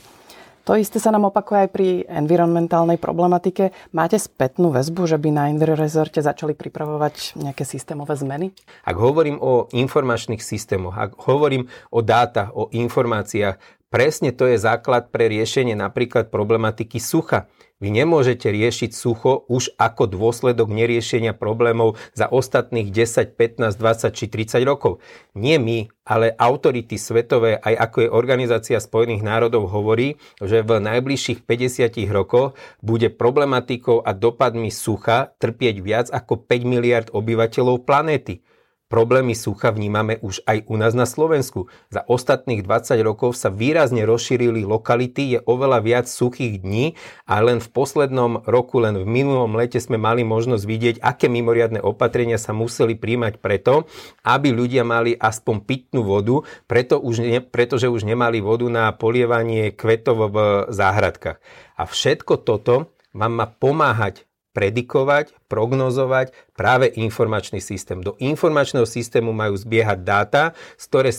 To 0.68 0.76
isté 0.76 1.00
sa 1.00 1.08
nám 1.08 1.32
opakuje 1.32 1.64
aj 1.64 1.70
pri 1.72 2.04
environmentálnej 2.06 3.00
problematike. 3.00 3.72
Máte 3.96 4.20
spätnú 4.20 4.68
väzbu, 4.68 5.08
že 5.08 5.16
by 5.16 5.32
na 5.32 5.48
Rezorte 5.72 6.20
začali 6.20 6.52
pripravovať 6.52 7.40
nejaké 7.40 7.64
systémové 7.64 8.12
zmeny? 8.20 8.52
Ak 8.84 9.00
hovorím 9.00 9.40
o 9.40 9.64
informačných 9.72 10.44
systémoch, 10.44 10.92
ak 10.92 11.16
hovorím 11.25 11.72
o 11.88 12.04
dátach, 12.04 12.52
o 12.52 12.68
informáciách, 12.68 13.77
Presne 13.88 14.37
to 14.37 14.45
je 14.45 14.61
základ 14.61 15.09
pre 15.09 15.33
riešenie 15.33 15.73
napríklad 15.73 16.28
problematiky 16.28 17.00
sucha. 17.00 17.49
Vy 17.80 17.88
nemôžete 17.88 18.52
riešiť 18.52 18.92
sucho 18.92 19.49
už 19.49 19.73
ako 19.80 20.11
dôsledok 20.12 20.68
neriešenia 20.68 21.33
problémov 21.33 21.97
za 22.12 22.28
ostatných 22.28 22.92
10, 22.92 23.33
15, 23.33 23.80
20 23.80 24.12
či 24.12 24.28
30 24.28 24.68
rokov. 24.68 25.00
Nie 25.33 25.57
my, 25.57 25.88
ale 26.04 26.37
autority 26.37 27.00
svetové, 27.00 27.57
aj 27.57 27.88
ako 27.88 27.97
je 28.04 28.09
Organizácia 28.12 28.76
spojených 28.76 29.25
národov 29.25 29.73
hovorí, 29.73 30.21
že 30.37 30.61
v 30.61 30.85
najbližších 30.85 31.49
50 31.49 32.12
rokoch 32.12 32.59
bude 32.85 33.09
problematikou 33.09 34.04
a 34.04 34.12
dopadmi 34.12 34.68
sucha 34.68 35.33
trpieť 35.40 35.76
viac 35.80 36.07
ako 36.12 36.45
5 36.45 36.61
miliard 36.68 37.09
obyvateľov 37.09 37.88
planéty. 37.88 38.45
Problémy 38.88 39.37
sucha 39.37 39.68
vnímame 39.68 40.16
už 40.25 40.41
aj 40.49 40.65
u 40.65 40.80
nás 40.80 40.97
na 40.97 41.04
Slovensku. 41.04 41.69
Za 41.93 42.08
ostatných 42.08 42.65
20 42.65 42.97
rokov 43.04 43.36
sa 43.36 43.52
výrazne 43.52 44.08
rozšírili 44.08 44.65
lokality, 44.65 45.36
je 45.36 45.39
oveľa 45.45 45.84
viac 45.84 46.06
suchých 46.08 46.65
dní 46.65 46.97
a 47.28 47.45
len 47.45 47.60
v 47.60 47.69
poslednom 47.69 48.49
roku, 48.49 48.80
len 48.80 48.97
v 48.97 49.04
minulom 49.04 49.60
lete 49.60 49.76
sme 49.76 50.00
mali 50.00 50.25
možnosť 50.25 50.65
vidieť, 50.65 50.97
aké 51.04 51.28
mimoriadne 51.28 51.84
opatrenia 51.84 52.41
sa 52.41 52.56
museli 52.56 52.97
príjmať 52.97 53.45
preto, 53.45 53.84
aby 54.25 54.56
ľudia 54.56 54.89
mali 54.89 55.12
aspoň 55.12 55.69
pitnú 55.69 56.08
vodu, 56.08 56.49
preto 56.65 56.97
už 56.97 57.21
ne, 57.21 57.45
pretože 57.45 57.93
už 57.93 58.08
nemali 58.08 58.41
vodu 58.41 58.65
na 58.73 58.89
polievanie 58.97 59.69
kvetov 59.69 60.32
v 60.32 60.39
záhradkách. 60.73 61.36
A 61.76 61.84
všetko 61.84 62.41
toto 62.41 62.97
vám 63.12 63.36
má 63.36 63.52
pomáhať 63.52 64.25
predikovať, 64.56 65.36
prognozovať 65.49 66.37
práve 66.52 66.93
informačný 66.93 67.58
systém. 67.58 68.04
Do 68.04 68.15
informačného 68.21 68.84
systému 68.84 69.32
majú 69.32 69.56
zbiehať 69.56 69.99
dáta, 70.04 70.43
z 70.76 70.84
ktoré 70.87 71.11
e, 71.11 71.19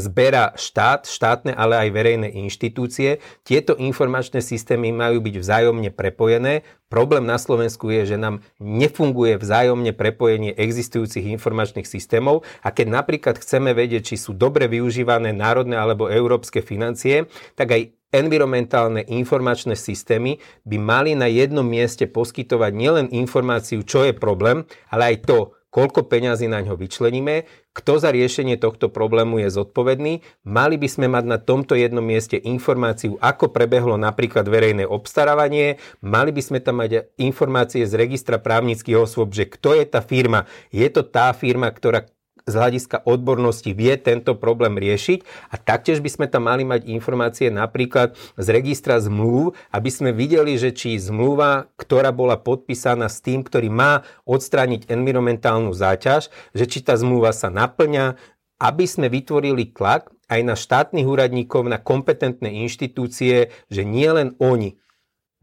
zberá 0.00 0.56
štát, 0.56 1.04
štátne, 1.04 1.52
ale 1.52 1.86
aj 1.86 1.88
verejné 1.92 2.28
inštitúcie. 2.32 3.20
Tieto 3.44 3.76
informačné 3.76 4.40
systémy 4.40 4.90
majú 4.90 5.20
byť 5.20 5.34
vzájomne 5.38 5.92
prepojené. 5.92 6.64
Problém 6.88 7.28
na 7.28 7.36
Slovensku 7.36 7.92
je, 7.92 8.14
že 8.14 8.16
nám 8.16 8.40
nefunguje 8.62 9.36
vzájomne 9.36 9.92
prepojenie 9.92 10.56
existujúcich 10.56 11.26
informačných 11.36 11.84
systémov 11.84 12.46
a 12.64 12.72
keď 12.72 12.86
napríklad 13.02 13.36
chceme 13.36 13.76
vedieť, 13.76 14.14
či 14.14 14.16
sú 14.16 14.32
dobre 14.32 14.70
využívané 14.70 15.36
národné 15.36 15.76
alebo 15.76 16.08
európske 16.08 16.62
financie, 16.62 17.26
tak 17.58 17.74
aj 17.74 17.82
environmentálne 18.14 19.02
informačné 19.10 19.74
systémy 19.74 20.38
by 20.62 20.76
mali 20.78 21.18
na 21.18 21.26
jednom 21.26 21.66
mieste 21.66 22.06
poskytovať 22.06 22.70
nielen 22.70 23.06
informáciu, 23.34 23.82
čo 23.82 24.06
je 24.06 24.14
problém, 24.14 24.62
ale 24.94 25.10
aj 25.18 25.26
to, 25.26 25.38
koľko 25.74 26.06
peňazí 26.06 26.46
na 26.46 26.62
ňo 26.62 26.78
vyčleníme, 26.78 27.50
kto 27.74 27.98
za 27.98 28.14
riešenie 28.14 28.54
tohto 28.62 28.94
problému 28.94 29.42
je 29.42 29.50
zodpovedný. 29.50 30.22
Mali 30.46 30.78
by 30.78 30.86
sme 30.86 31.10
mať 31.10 31.24
na 31.26 31.42
tomto 31.42 31.74
jednom 31.74 32.06
mieste 32.06 32.38
informáciu, 32.38 33.18
ako 33.18 33.50
prebehlo 33.50 33.98
napríklad 33.98 34.46
verejné 34.46 34.86
obstarávanie, 34.86 35.82
mali 35.98 36.30
by 36.30 36.42
sme 36.46 36.62
tam 36.62 36.78
mať 36.78 37.10
informácie 37.18 37.82
z 37.82 37.98
registra 37.98 38.38
právnických 38.38 38.94
osôb, 38.94 39.34
že 39.34 39.50
kto 39.50 39.74
je 39.74 39.82
tá 39.90 39.98
firma. 39.98 40.46
Je 40.70 40.86
to 40.86 41.02
tá 41.02 41.34
firma, 41.34 41.66
ktorá 41.74 42.06
z 42.44 42.54
hľadiska 42.60 43.08
odbornosti 43.08 43.72
vie 43.72 43.96
tento 43.96 44.36
problém 44.36 44.76
riešiť 44.76 45.24
a 45.48 45.56
taktiež 45.56 46.04
by 46.04 46.10
sme 46.12 46.26
tam 46.28 46.44
mali 46.52 46.60
mať 46.60 46.84
informácie 46.92 47.48
napríklad 47.48 48.12
z 48.36 48.46
registra 48.52 49.00
zmluv, 49.00 49.56
aby 49.72 49.88
sme 49.88 50.12
videli, 50.12 50.60
že 50.60 50.76
či 50.76 51.00
zmluva, 51.00 51.72
ktorá 51.80 52.12
bola 52.12 52.36
podpísaná 52.36 53.08
s 53.08 53.24
tým, 53.24 53.40
ktorý 53.40 53.72
má 53.72 54.04
odstrániť 54.28 54.92
environmentálnu 54.92 55.72
záťaž, 55.72 56.28
že 56.52 56.64
či 56.68 56.84
tá 56.84 57.00
zmluva 57.00 57.32
sa 57.32 57.48
naplňa, 57.48 58.20
aby 58.60 58.84
sme 58.84 59.08
vytvorili 59.08 59.72
tlak 59.72 60.12
aj 60.28 60.40
na 60.44 60.54
štátnych 60.56 61.08
úradníkov, 61.08 61.64
na 61.64 61.80
kompetentné 61.80 62.52
inštitúcie, 62.64 63.52
že 63.72 63.82
nie 63.88 64.08
len 64.08 64.36
oni 64.36 64.76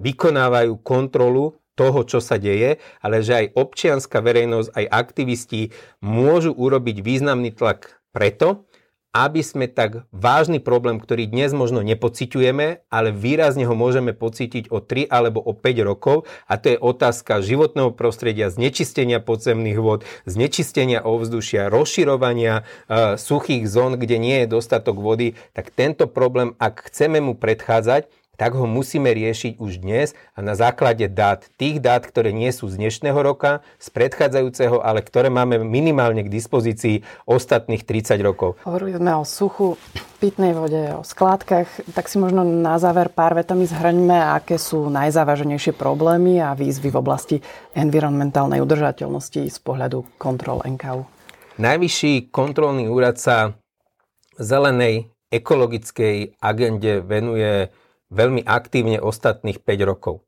vykonávajú 0.01 0.81
kontrolu 0.81 1.60
toho, 1.75 2.03
čo 2.03 2.19
sa 2.19 2.35
deje, 2.35 2.79
ale 2.99 3.23
že 3.23 3.45
aj 3.45 3.53
občianská 3.55 4.19
verejnosť, 4.19 4.69
aj 4.75 4.85
aktivisti 4.91 5.61
môžu 6.03 6.51
urobiť 6.53 6.99
významný 6.99 7.55
tlak 7.55 8.01
preto, 8.11 8.67
aby 9.11 9.43
sme 9.43 9.67
tak 9.67 10.07
vážny 10.15 10.63
problém, 10.63 10.95
ktorý 10.95 11.27
dnes 11.27 11.51
možno 11.51 11.83
nepociťujeme, 11.83 12.87
ale 12.87 13.09
výrazne 13.11 13.67
ho 13.67 13.75
môžeme 13.75 14.15
pocítiť 14.15 14.71
o 14.71 14.79
3 14.79 15.11
alebo 15.11 15.43
o 15.43 15.51
5 15.51 15.83
rokov, 15.83 16.23
a 16.47 16.55
to 16.55 16.71
je 16.71 16.77
otázka 16.79 17.43
životného 17.43 17.91
prostredia, 17.91 18.47
znečistenia 18.47 19.19
podzemných 19.19 19.79
vod, 19.83 20.07
znečistenia 20.23 21.03
ovzdušia, 21.03 21.67
rozširovania 21.67 22.63
e, 22.87 23.19
suchých 23.19 23.67
zón, 23.67 23.99
kde 23.99 24.15
nie 24.15 24.37
je 24.43 24.55
dostatok 24.55 24.95
vody, 25.03 25.35
tak 25.51 25.75
tento 25.75 26.07
problém, 26.07 26.55
ak 26.55 26.87
chceme 26.87 27.19
mu 27.19 27.35
predchádzať, 27.35 28.07
tak 28.41 28.57
ho 28.57 28.65
musíme 28.65 29.13
riešiť 29.13 29.61
už 29.61 29.85
dnes 29.85 30.17
a 30.33 30.41
na 30.41 30.57
základe 30.57 31.05
dát. 31.05 31.45
Tých 31.61 31.77
dát, 31.77 32.01
ktoré 32.01 32.33
nie 32.33 32.49
sú 32.49 32.73
z 32.73 32.81
dnešného 32.81 33.21
roka, 33.21 33.61
z 33.77 33.93
predchádzajúceho, 33.93 34.81
ale 34.81 35.05
ktoré 35.05 35.29
máme 35.29 35.61
minimálne 35.61 36.25
k 36.25 36.33
dispozícii 36.33 37.05
ostatných 37.29 37.85
30 37.85 38.17
rokov. 38.25 38.57
Hovorili 38.65 38.97
sme 38.97 39.13
o 39.13 39.21
suchu, 39.21 39.77
pitnej 40.17 40.57
vode, 40.57 40.89
o 40.89 41.05
skládkach. 41.05 41.93
Tak 41.93 42.09
si 42.09 42.17
možno 42.17 42.41
na 42.41 42.81
záver 42.81 43.13
pár 43.13 43.37
vetami 43.37 43.69
zhrňme, 43.69 44.41
aké 44.41 44.57
sú 44.57 44.89
najzávaženejšie 44.89 45.77
problémy 45.77 46.41
a 46.41 46.57
výzvy 46.57 46.89
v 46.89 46.97
oblasti 46.97 47.37
environmentálnej 47.77 48.57
udržateľnosti 48.57 49.53
z 49.53 49.57
pohľadu 49.61 50.17
kontrol 50.17 50.65
NKU. 50.65 51.05
Najvyšší 51.61 52.33
kontrolný 52.33 52.89
úrad 52.89 53.21
sa 53.21 53.53
zelenej 54.41 55.13
ekologickej 55.29 56.41
agende 56.41 57.05
venuje 57.05 57.69
veľmi 58.11 58.43
aktívne 58.43 58.99
ostatných 58.99 59.63
5 59.63 59.89
rokov. 59.89 60.27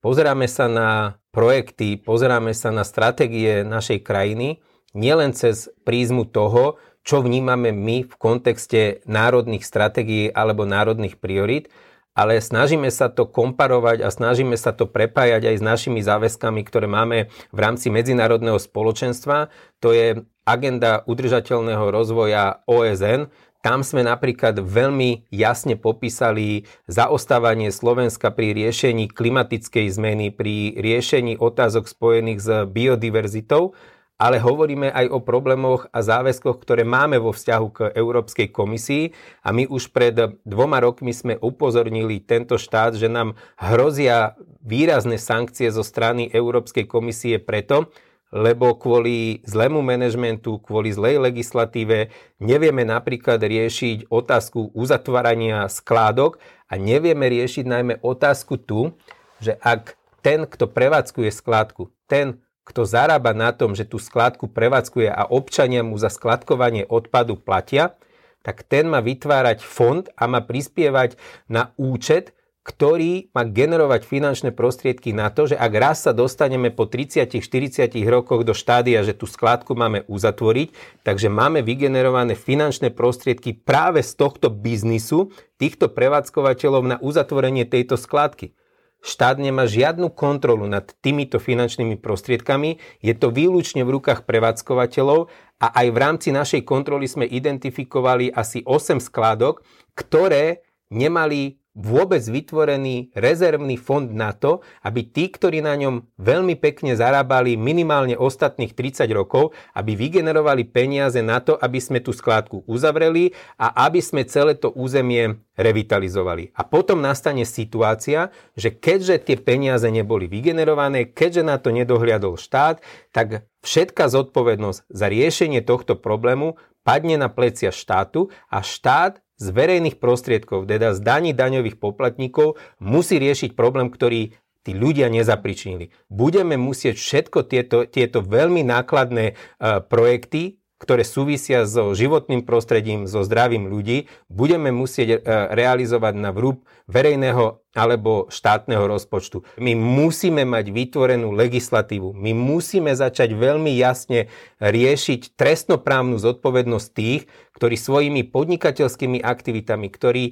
Pozeráme 0.00 0.46
sa 0.46 0.70
na 0.70 1.18
projekty, 1.34 1.98
pozeráme 1.98 2.54
sa 2.54 2.70
na 2.70 2.86
stratégie 2.86 3.66
našej 3.66 4.06
krajiny 4.06 4.62
nielen 4.96 5.34
cez 5.36 5.68
prízmu 5.84 6.30
toho, 6.30 6.80
čo 7.06 7.22
vnímame 7.22 7.70
my 7.70 8.06
v 8.06 8.14
kontexte 8.18 9.04
národných 9.06 9.62
stratégií 9.62 10.26
alebo 10.30 10.66
národných 10.66 11.20
priorít, 11.20 11.70
ale 12.16 12.40
snažíme 12.40 12.88
sa 12.88 13.12
to 13.12 13.28
komparovať 13.28 14.00
a 14.00 14.08
snažíme 14.08 14.56
sa 14.56 14.72
to 14.72 14.88
prepájať 14.88 15.52
aj 15.52 15.56
s 15.60 15.62
našimi 15.62 16.00
záväzkami, 16.00 16.64
ktoré 16.64 16.88
máme 16.88 17.28
v 17.52 17.58
rámci 17.60 17.92
medzinárodného 17.92 18.56
spoločenstva. 18.56 19.52
To 19.84 19.92
je 19.92 20.24
agenda 20.48 21.04
udržateľného 21.04 21.92
rozvoja 21.92 22.64
OSN. 22.64 23.28
Tam 23.66 23.82
sme 23.82 24.06
napríklad 24.06 24.62
veľmi 24.62 25.26
jasne 25.34 25.74
popísali 25.74 26.70
zaostávanie 26.86 27.74
Slovenska 27.74 28.30
pri 28.30 28.54
riešení 28.54 29.10
klimatickej 29.10 29.90
zmeny, 29.90 30.30
pri 30.30 30.78
riešení 30.78 31.34
otázok 31.34 31.90
spojených 31.90 32.38
s 32.38 32.48
biodiverzitou 32.70 33.74
ale 34.16 34.40
hovoríme 34.40 34.88
aj 34.96 35.12
o 35.12 35.20
problémoch 35.20 35.92
a 35.92 36.00
záväzkoch, 36.00 36.56
ktoré 36.64 36.88
máme 36.88 37.20
vo 37.20 37.36
vzťahu 37.36 37.66
k 37.68 37.78
Európskej 37.92 38.48
komisii. 38.48 39.12
A 39.44 39.52
my 39.52 39.68
už 39.68 39.92
pred 39.92 40.16
dvoma 40.40 40.80
rokmi 40.80 41.12
sme 41.12 41.36
upozornili 41.36 42.24
tento 42.24 42.56
štát, 42.56 42.96
že 42.96 43.12
nám 43.12 43.36
hrozia 43.60 44.32
výrazné 44.64 45.20
sankcie 45.20 45.68
zo 45.68 45.84
strany 45.84 46.32
Európskej 46.32 46.88
komisie 46.88 47.36
preto, 47.36 47.92
lebo 48.34 48.74
kvôli 48.74 49.40
zlému 49.46 49.80
manažmentu, 49.80 50.58
kvôli 50.58 50.90
zlej 50.90 51.22
legislatíve 51.22 52.10
nevieme 52.42 52.82
napríklad 52.82 53.38
riešiť 53.38 54.10
otázku 54.10 54.74
uzatvárania 54.74 55.70
skládok 55.70 56.42
a 56.66 56.74
nevieme 56.74 57.30
riešiť 57.30 57.64
najmä 57.64 57.94
otázku 58.02 58.58
tu, 58.58 58.92
že 59.38 59.54
ak 59.62 59.94
ten, 60.26 60.42
kto 60.42 60.66
prevádzkuje 60.66 61.30
skládku, 61.30 61.94
ten, 62.10 62.42
kto 62.66 62.82
zarába 62.82 63.30
na 63.30 63.54
tom, 63.54 63.78
že 63.78 63.86
tú 63.86 64.02
skladku 64.02 64.50
prevádzkuje 64.50 65.06
a 65.06 65.30
občania 65.30 65.86
mu 65.86 65.94
za 65.94 66.10
skladkovanie 66.10 66.82
odpadu 66.90 67.38
platia, 67.38 67.94
tak 68.42 68.66
ten 68.66 68.90
má 68.90 68.98
vytvárať 69.02 69.62
fond 69.62 70.06
a 70.18 70.26
má 70.26 70.42
prispievať 70.42 71.14
na 71.46 71.70
účet, 71.78 72.35
ktorý 72.66 73.30
má 73.30 73.46
generovať 73.46 74.02
finančné 74.02 74.50
prostriedky 74.50 75.14
na 75.14 75.30
to, 75.30 75.46
že 75.46 75.54
ak 75.54 75.72
raz 75.78 76.02
sa 76.02 76.10
dostaneme 76.10 76.74
po 76.74 76.90
30-40 76.90 77.94
rokoch 78.10 78.42
do 78.42 78.50
štádia, 78.50 79.06
že 79.06 79.14
tú 79.14 79.30
skladku 79.30 79.78
máme 79.78 80.02
uzatvoriť, 80.10 80.74
takže 81.06 81.30
máme 81.30 81.62
vygenerované 81.62 82.34
finančné 82.34 82.90
prostriedky 82.90 83.54
práve 83.54 84.02
z 84.02 84.18
tohto 84.18 84.50
biznisu 84.50 85.30
týchto 85.62 85.94
prevádzkovateľov 85.94 86.82
na 86.82 86.96
uzatvorenie 86.98 87.70
tejto 87.70 87.94
skladky 87.94 88.58
štát 89.06 89.38
nemá 89.38 89.70
žiadnu 89.70 90.10
kontrolu 90.10 90.66
nad 90.66 90.90
týmito 90.98 91.38
finančnými 91.38 91.94
prostriedkami, 92.02 92.82
je 92.98 93.14
to 93.14 93.30
výlučne 93.30 93.86
v 93.86 93.94
rukách 93.94 94.26
prevádzkovateľov 94.26 95.30
a 95.62 95.66
aj 95.70 95.86
v 95.94 96.00
rámci 96.02 96.28
našej 96.34 96.66
kontroly 96.66 97.06
sme 97.06 97.22
identifikovali 97.22 98.34
asi 98.34 98.66
8 98.66 98.98
skládok, 98.98 99.62
ktoré 99.94 100.66
nemali 100.90 101.62
vôbec 101.76 102.24
vytvorený 102.24 103.12
rezervný 103.12 103.76
fond 103.76 104.08
na 104.08 104.32
to, 104.32 104.64
aby 104.80 105.04
tí, 105.04 105.28
ktorí 105.28 105.60
na 105.60 105.76
ňom 105.76 106.08
veľmi 106.16 106.56
pekne 106.56 106.96
zarábali 106.96 107.60
minimálne 107.60 108.16
ostatných 108.16 108.72
30 108.72 109.04
rokov, 109.12 109.52
aby 109.76 109.92
vygenerovali 109.92 110.64
peniaze 110.64 111.20
na 111.20 111.44
to, 111.44 111.60
aby 111.60 111.76
sme 111.76 112.00
tú 112.00 112.16
skládku 112.16 112.64
uzavreli 112.64 113.36
a 113.60 113.86
aby 113.86 114.00
sme 114.00 114.24
celé 114.24 114.56
to 114.56 114.72
územie 114.72 115.36
revitalizovali. 115.60 116.56
A 116.56 116.64
potom 116.64 117.04
nastane 117.04 117.44
situácia, 117.44 118.32
že 118.56 118.72
keďže 118.72 119.20
tie 119.28 119.36
peniaze 119.36 119.86
neboli 119.92 120.24
vygenerované, 120.24 121.12
keďže 121.12 121.42
na 121.44 121.60
to 121.60 121.76
nedohliadol 121.76 122.40
štát, 122.40 122.80
tak 123.12 123.44
všetká 123.60 124.08
zodpovednosť 124.08 124.88
za 124.88 125.06
riešenie 125.12 125.60
tohto 125.60 126.00
problému 126.00 126.56
padne 126.86 127.18
na 127.18 127.26
plecia 127.26 127.74
štátu 127.74 128.30
a 128.46 128.62
štát 128.62 129.25
z 129.36 129.46
verejných 129.52 130.00
prostriedkov, 130.00 130.64
teda 130.68 130.96
z 130.96 131.00
daní 131.04 131.32
daňových 131.36 131.76
poplatníkov, 131.76 132.56
musí 132.80 133.20
riešiť 133.20 133.52
problém, 133.52 133.92
ktorý 133.92 134.32
tí 134.66 134.72
ľudia 134.74 135.06
nezapričinili. 135.06 135.94
Budeme 136.10 136.58
musieť 136.58 136.98
všetko 136.98 137.38
tieto, 137.46 137.78
tieto 137.86 138.18
veľmi 138.18 138.66
nákladné 138.66 139.38
uh, 139.38 139.78
projekty 139.84 140.58
ktoré 140.76 141.08
súvisia 141.08 141.64
so 141.64 141.96
životným 141.96 142.44
prostredím, 142.44 143.08
so 143.08 143.24
zdravím 143.24 143.72
ľudí, 143.72 144.12
budeme 144.28 144.68
musieť 144.68 145.08
e, 145.08 145.18
realizovať 145.56 146.14
na 146.20 146.36
vrúb 146.36 146.68
verejného 146.84 147.64
alebo 147.72 148.28
štátneho 148.28 148.84
rozpočtu. 148.84 149.40
My 149.56 149.72
musíme 149.72 150.44
mať 150.44 150.72
vytvorenú 150.72 151.32
legislatívu. 151.32 152.12
My 152.12 152.36
musíme 152.36 152.92
začať 152.92 153.32
veľmi 153.36 153.72
jasne 153.72 154.28
riešiť 154.60 155.36
trestnoprávnu 155.36 156.20
zodpovednosť 156.20 156.88
tých, 156.92 157.28
ktorí 157.56 157.76
svojimi 157.76 158.28
podnikateľskými 158.28 159.24
aktivitami, 159.24 159.88
ktorí 159.88 160.24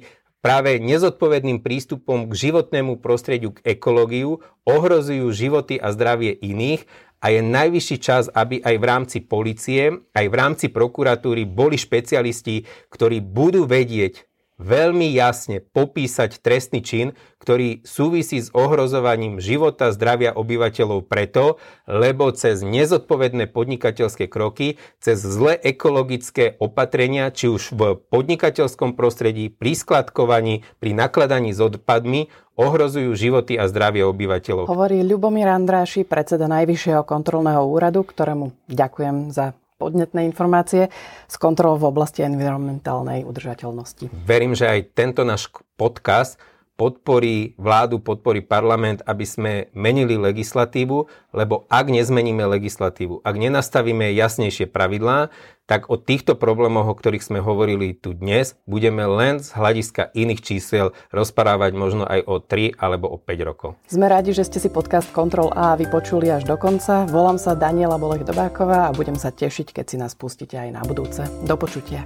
práve 0.45 0.77
nezodpovedným 0.77 1.65
prístupom 1.65 2.29
k 2.29 2.33
životnému 2.37 3.01
prostrediu, 3.01 3.57
k 3.57 3.65
ekológiu, 3.65 4.45
ohrozujú 4.61 5.33
životy 5.33 5.81
a 5.81 5.89
zdravie 5.89 6.37
iných 6.37 6.85
a 7.17 7.33
je 7.33 7.41
najvyšší 7.41 7.97
čas, 7.97 8.29
aby 8.29 8.61
aj 8.61 8.75
v 8.77 8.85
rámci 8.85 9.17
policie, 9.25 10.05
aj 10.13 10.25
v 10.29 10.35
rámci 10.37 10.69
prokuratúry 10.69 11.49
boli 11.49 11.81
špecialisti, 11.81 12.69
ktorí 12.93 13.25
budú 13.25 13.65
vedieť 13.65 14.29
veľmi 14.55 15.11
jasne 15.11 15.59
popísať 15.59 16.39
trestný 16.39 16.79
čin, 16.79 17.07
ktorý 17.43 17.85
súvisí 17.85 18.41
s 18.41 18.49
ohrozovaním 18.55 19.37
života, 19.37 19.93
zdravia 19.93 20.33
obyvateľov 20.33 21.05
preto, 21.05 21.61
lebo 21.85 22.31
cez 22.33 22.63
nezodpovedné 22.65 23.51
podnikateľské 23.51 24.25
kroky, 24.31 24.81
cez 24.97 25.21
zlé 25.21 25.59
ekologické 25.61 26.57
opatrenia, 26.57 27.29
či 27.29 27.51
už 27.51 27.75
v 27.75 27.81
podnikateľskom 28.09 28.97
prostredí, 28.97 29.51
pri 29.51 29.77
skladkovaní, 29.77 30.65
pri 30.79 30.91
nakladaní 30.95 31.53
s 31.53 31.61
odpadmi, 31.61 32.31
ohrozujú 32.55 33.11
životy 33.13 33.59
a 33.59 33.67
zdravie 33.67 34.07
obyvateľov. 34.07 34.71
Hovorí 34.71 35.03
Ľubomír 35.03 35.51
Andráši, 35.51 36.07
predseda 36.07 36.47
Najvyššieho 36.47 37.03
kontrolného 37.03 37.67
úradu, 37.67 38.07
ktorému 38.07 38.55
ďakujem 38.71 39.35
za 39.35 39.51
podnetné 39.75 40.23
informácie 40.23 40.87
z 41.27 41.35
kontrol 41.35 41.75
v 41.75 41.91
oblasti 41.91 42.23
environmentálnej 42.23 43.27
udržateľnosti. 43.27 44.11
Verím, 44.23 44.55
že 44.55 44.71
aj 44.71 44.79
tento 44.95 45.27
náš 45.27 45.51
podcast 45.75 46.39
podporí 46.75 47.55
vládu, 47.55 48.03
podporí 48.03 48.43
parlament, 48.43 48.99
aby 49.07 49.25
sme 49.25 49.53
menili 49.71 50.19
legislatívu, 50.19 51.07
lebo 51.31 51.63
ak 51.71 51.87
nezmeníme 51.87 52.43
legislatívu, 52.43 53.23
ak 53.23 53.35
nenastavíme 53.35 54.11
jasnejšie 54.11 54.67
pravidlá, 54.67 55.31
tak 55.65 55.89
o 55.89 55.97
týchto 55.97 56.37
problémoch, 56.37 56.85
o 56.85 56.93
ktorých 56.93 57.25
sme 57.25 57.39
hovorili 57.41 57.97
tu 57.97 58.13
dnes, 58.13 58.53
budeme 58.69 59.01
len 59.09 59.41
z 59.41 59.49
hľadiska 59.49 60.13
iných 60.13 60.41
čísel 60.45 60.93
rozprávať 61.09 61.71
možno 61.73 62.05
aj 62.05 62.21
o 62.29 62.37
3 62.37 62.77
alebo 62.77 63.09
o 63.09 63.17
5 63.17 63.49
rokov. 63.49 63.73
Sme 63.89 64.05
radi, 64.05 64.29
že 64.29 64.45
ste 64.45 64.61
si 64.61 64.69
podcast 64.69 65.09
Kontrol 65.09 65.49
A 65.57 65.73
vypočuli 65.73 66.29
až 66.29 66.45
do 66.45 66.53
konca. 66.53 67.09
Volám 67.09 67.41
sa 67.41 67.57
Daniela 67.57 67.97
Bolech 67.97 68.21
Dobáková 68.21 68.93
a 68.93 68.95
budem 68.95 69.17
sa 69.17 69.33
tešiť, 69.33 69.73
keď 69.73 69.85
si 69.89 69.97
nás 69.97 70.13
pustíte 70.13 70.53
aj 70.53 70.69
na 70.69 70.81
budúce. 70.85 71.25
Do 71.49 71.57
počutia. 71.57 72.05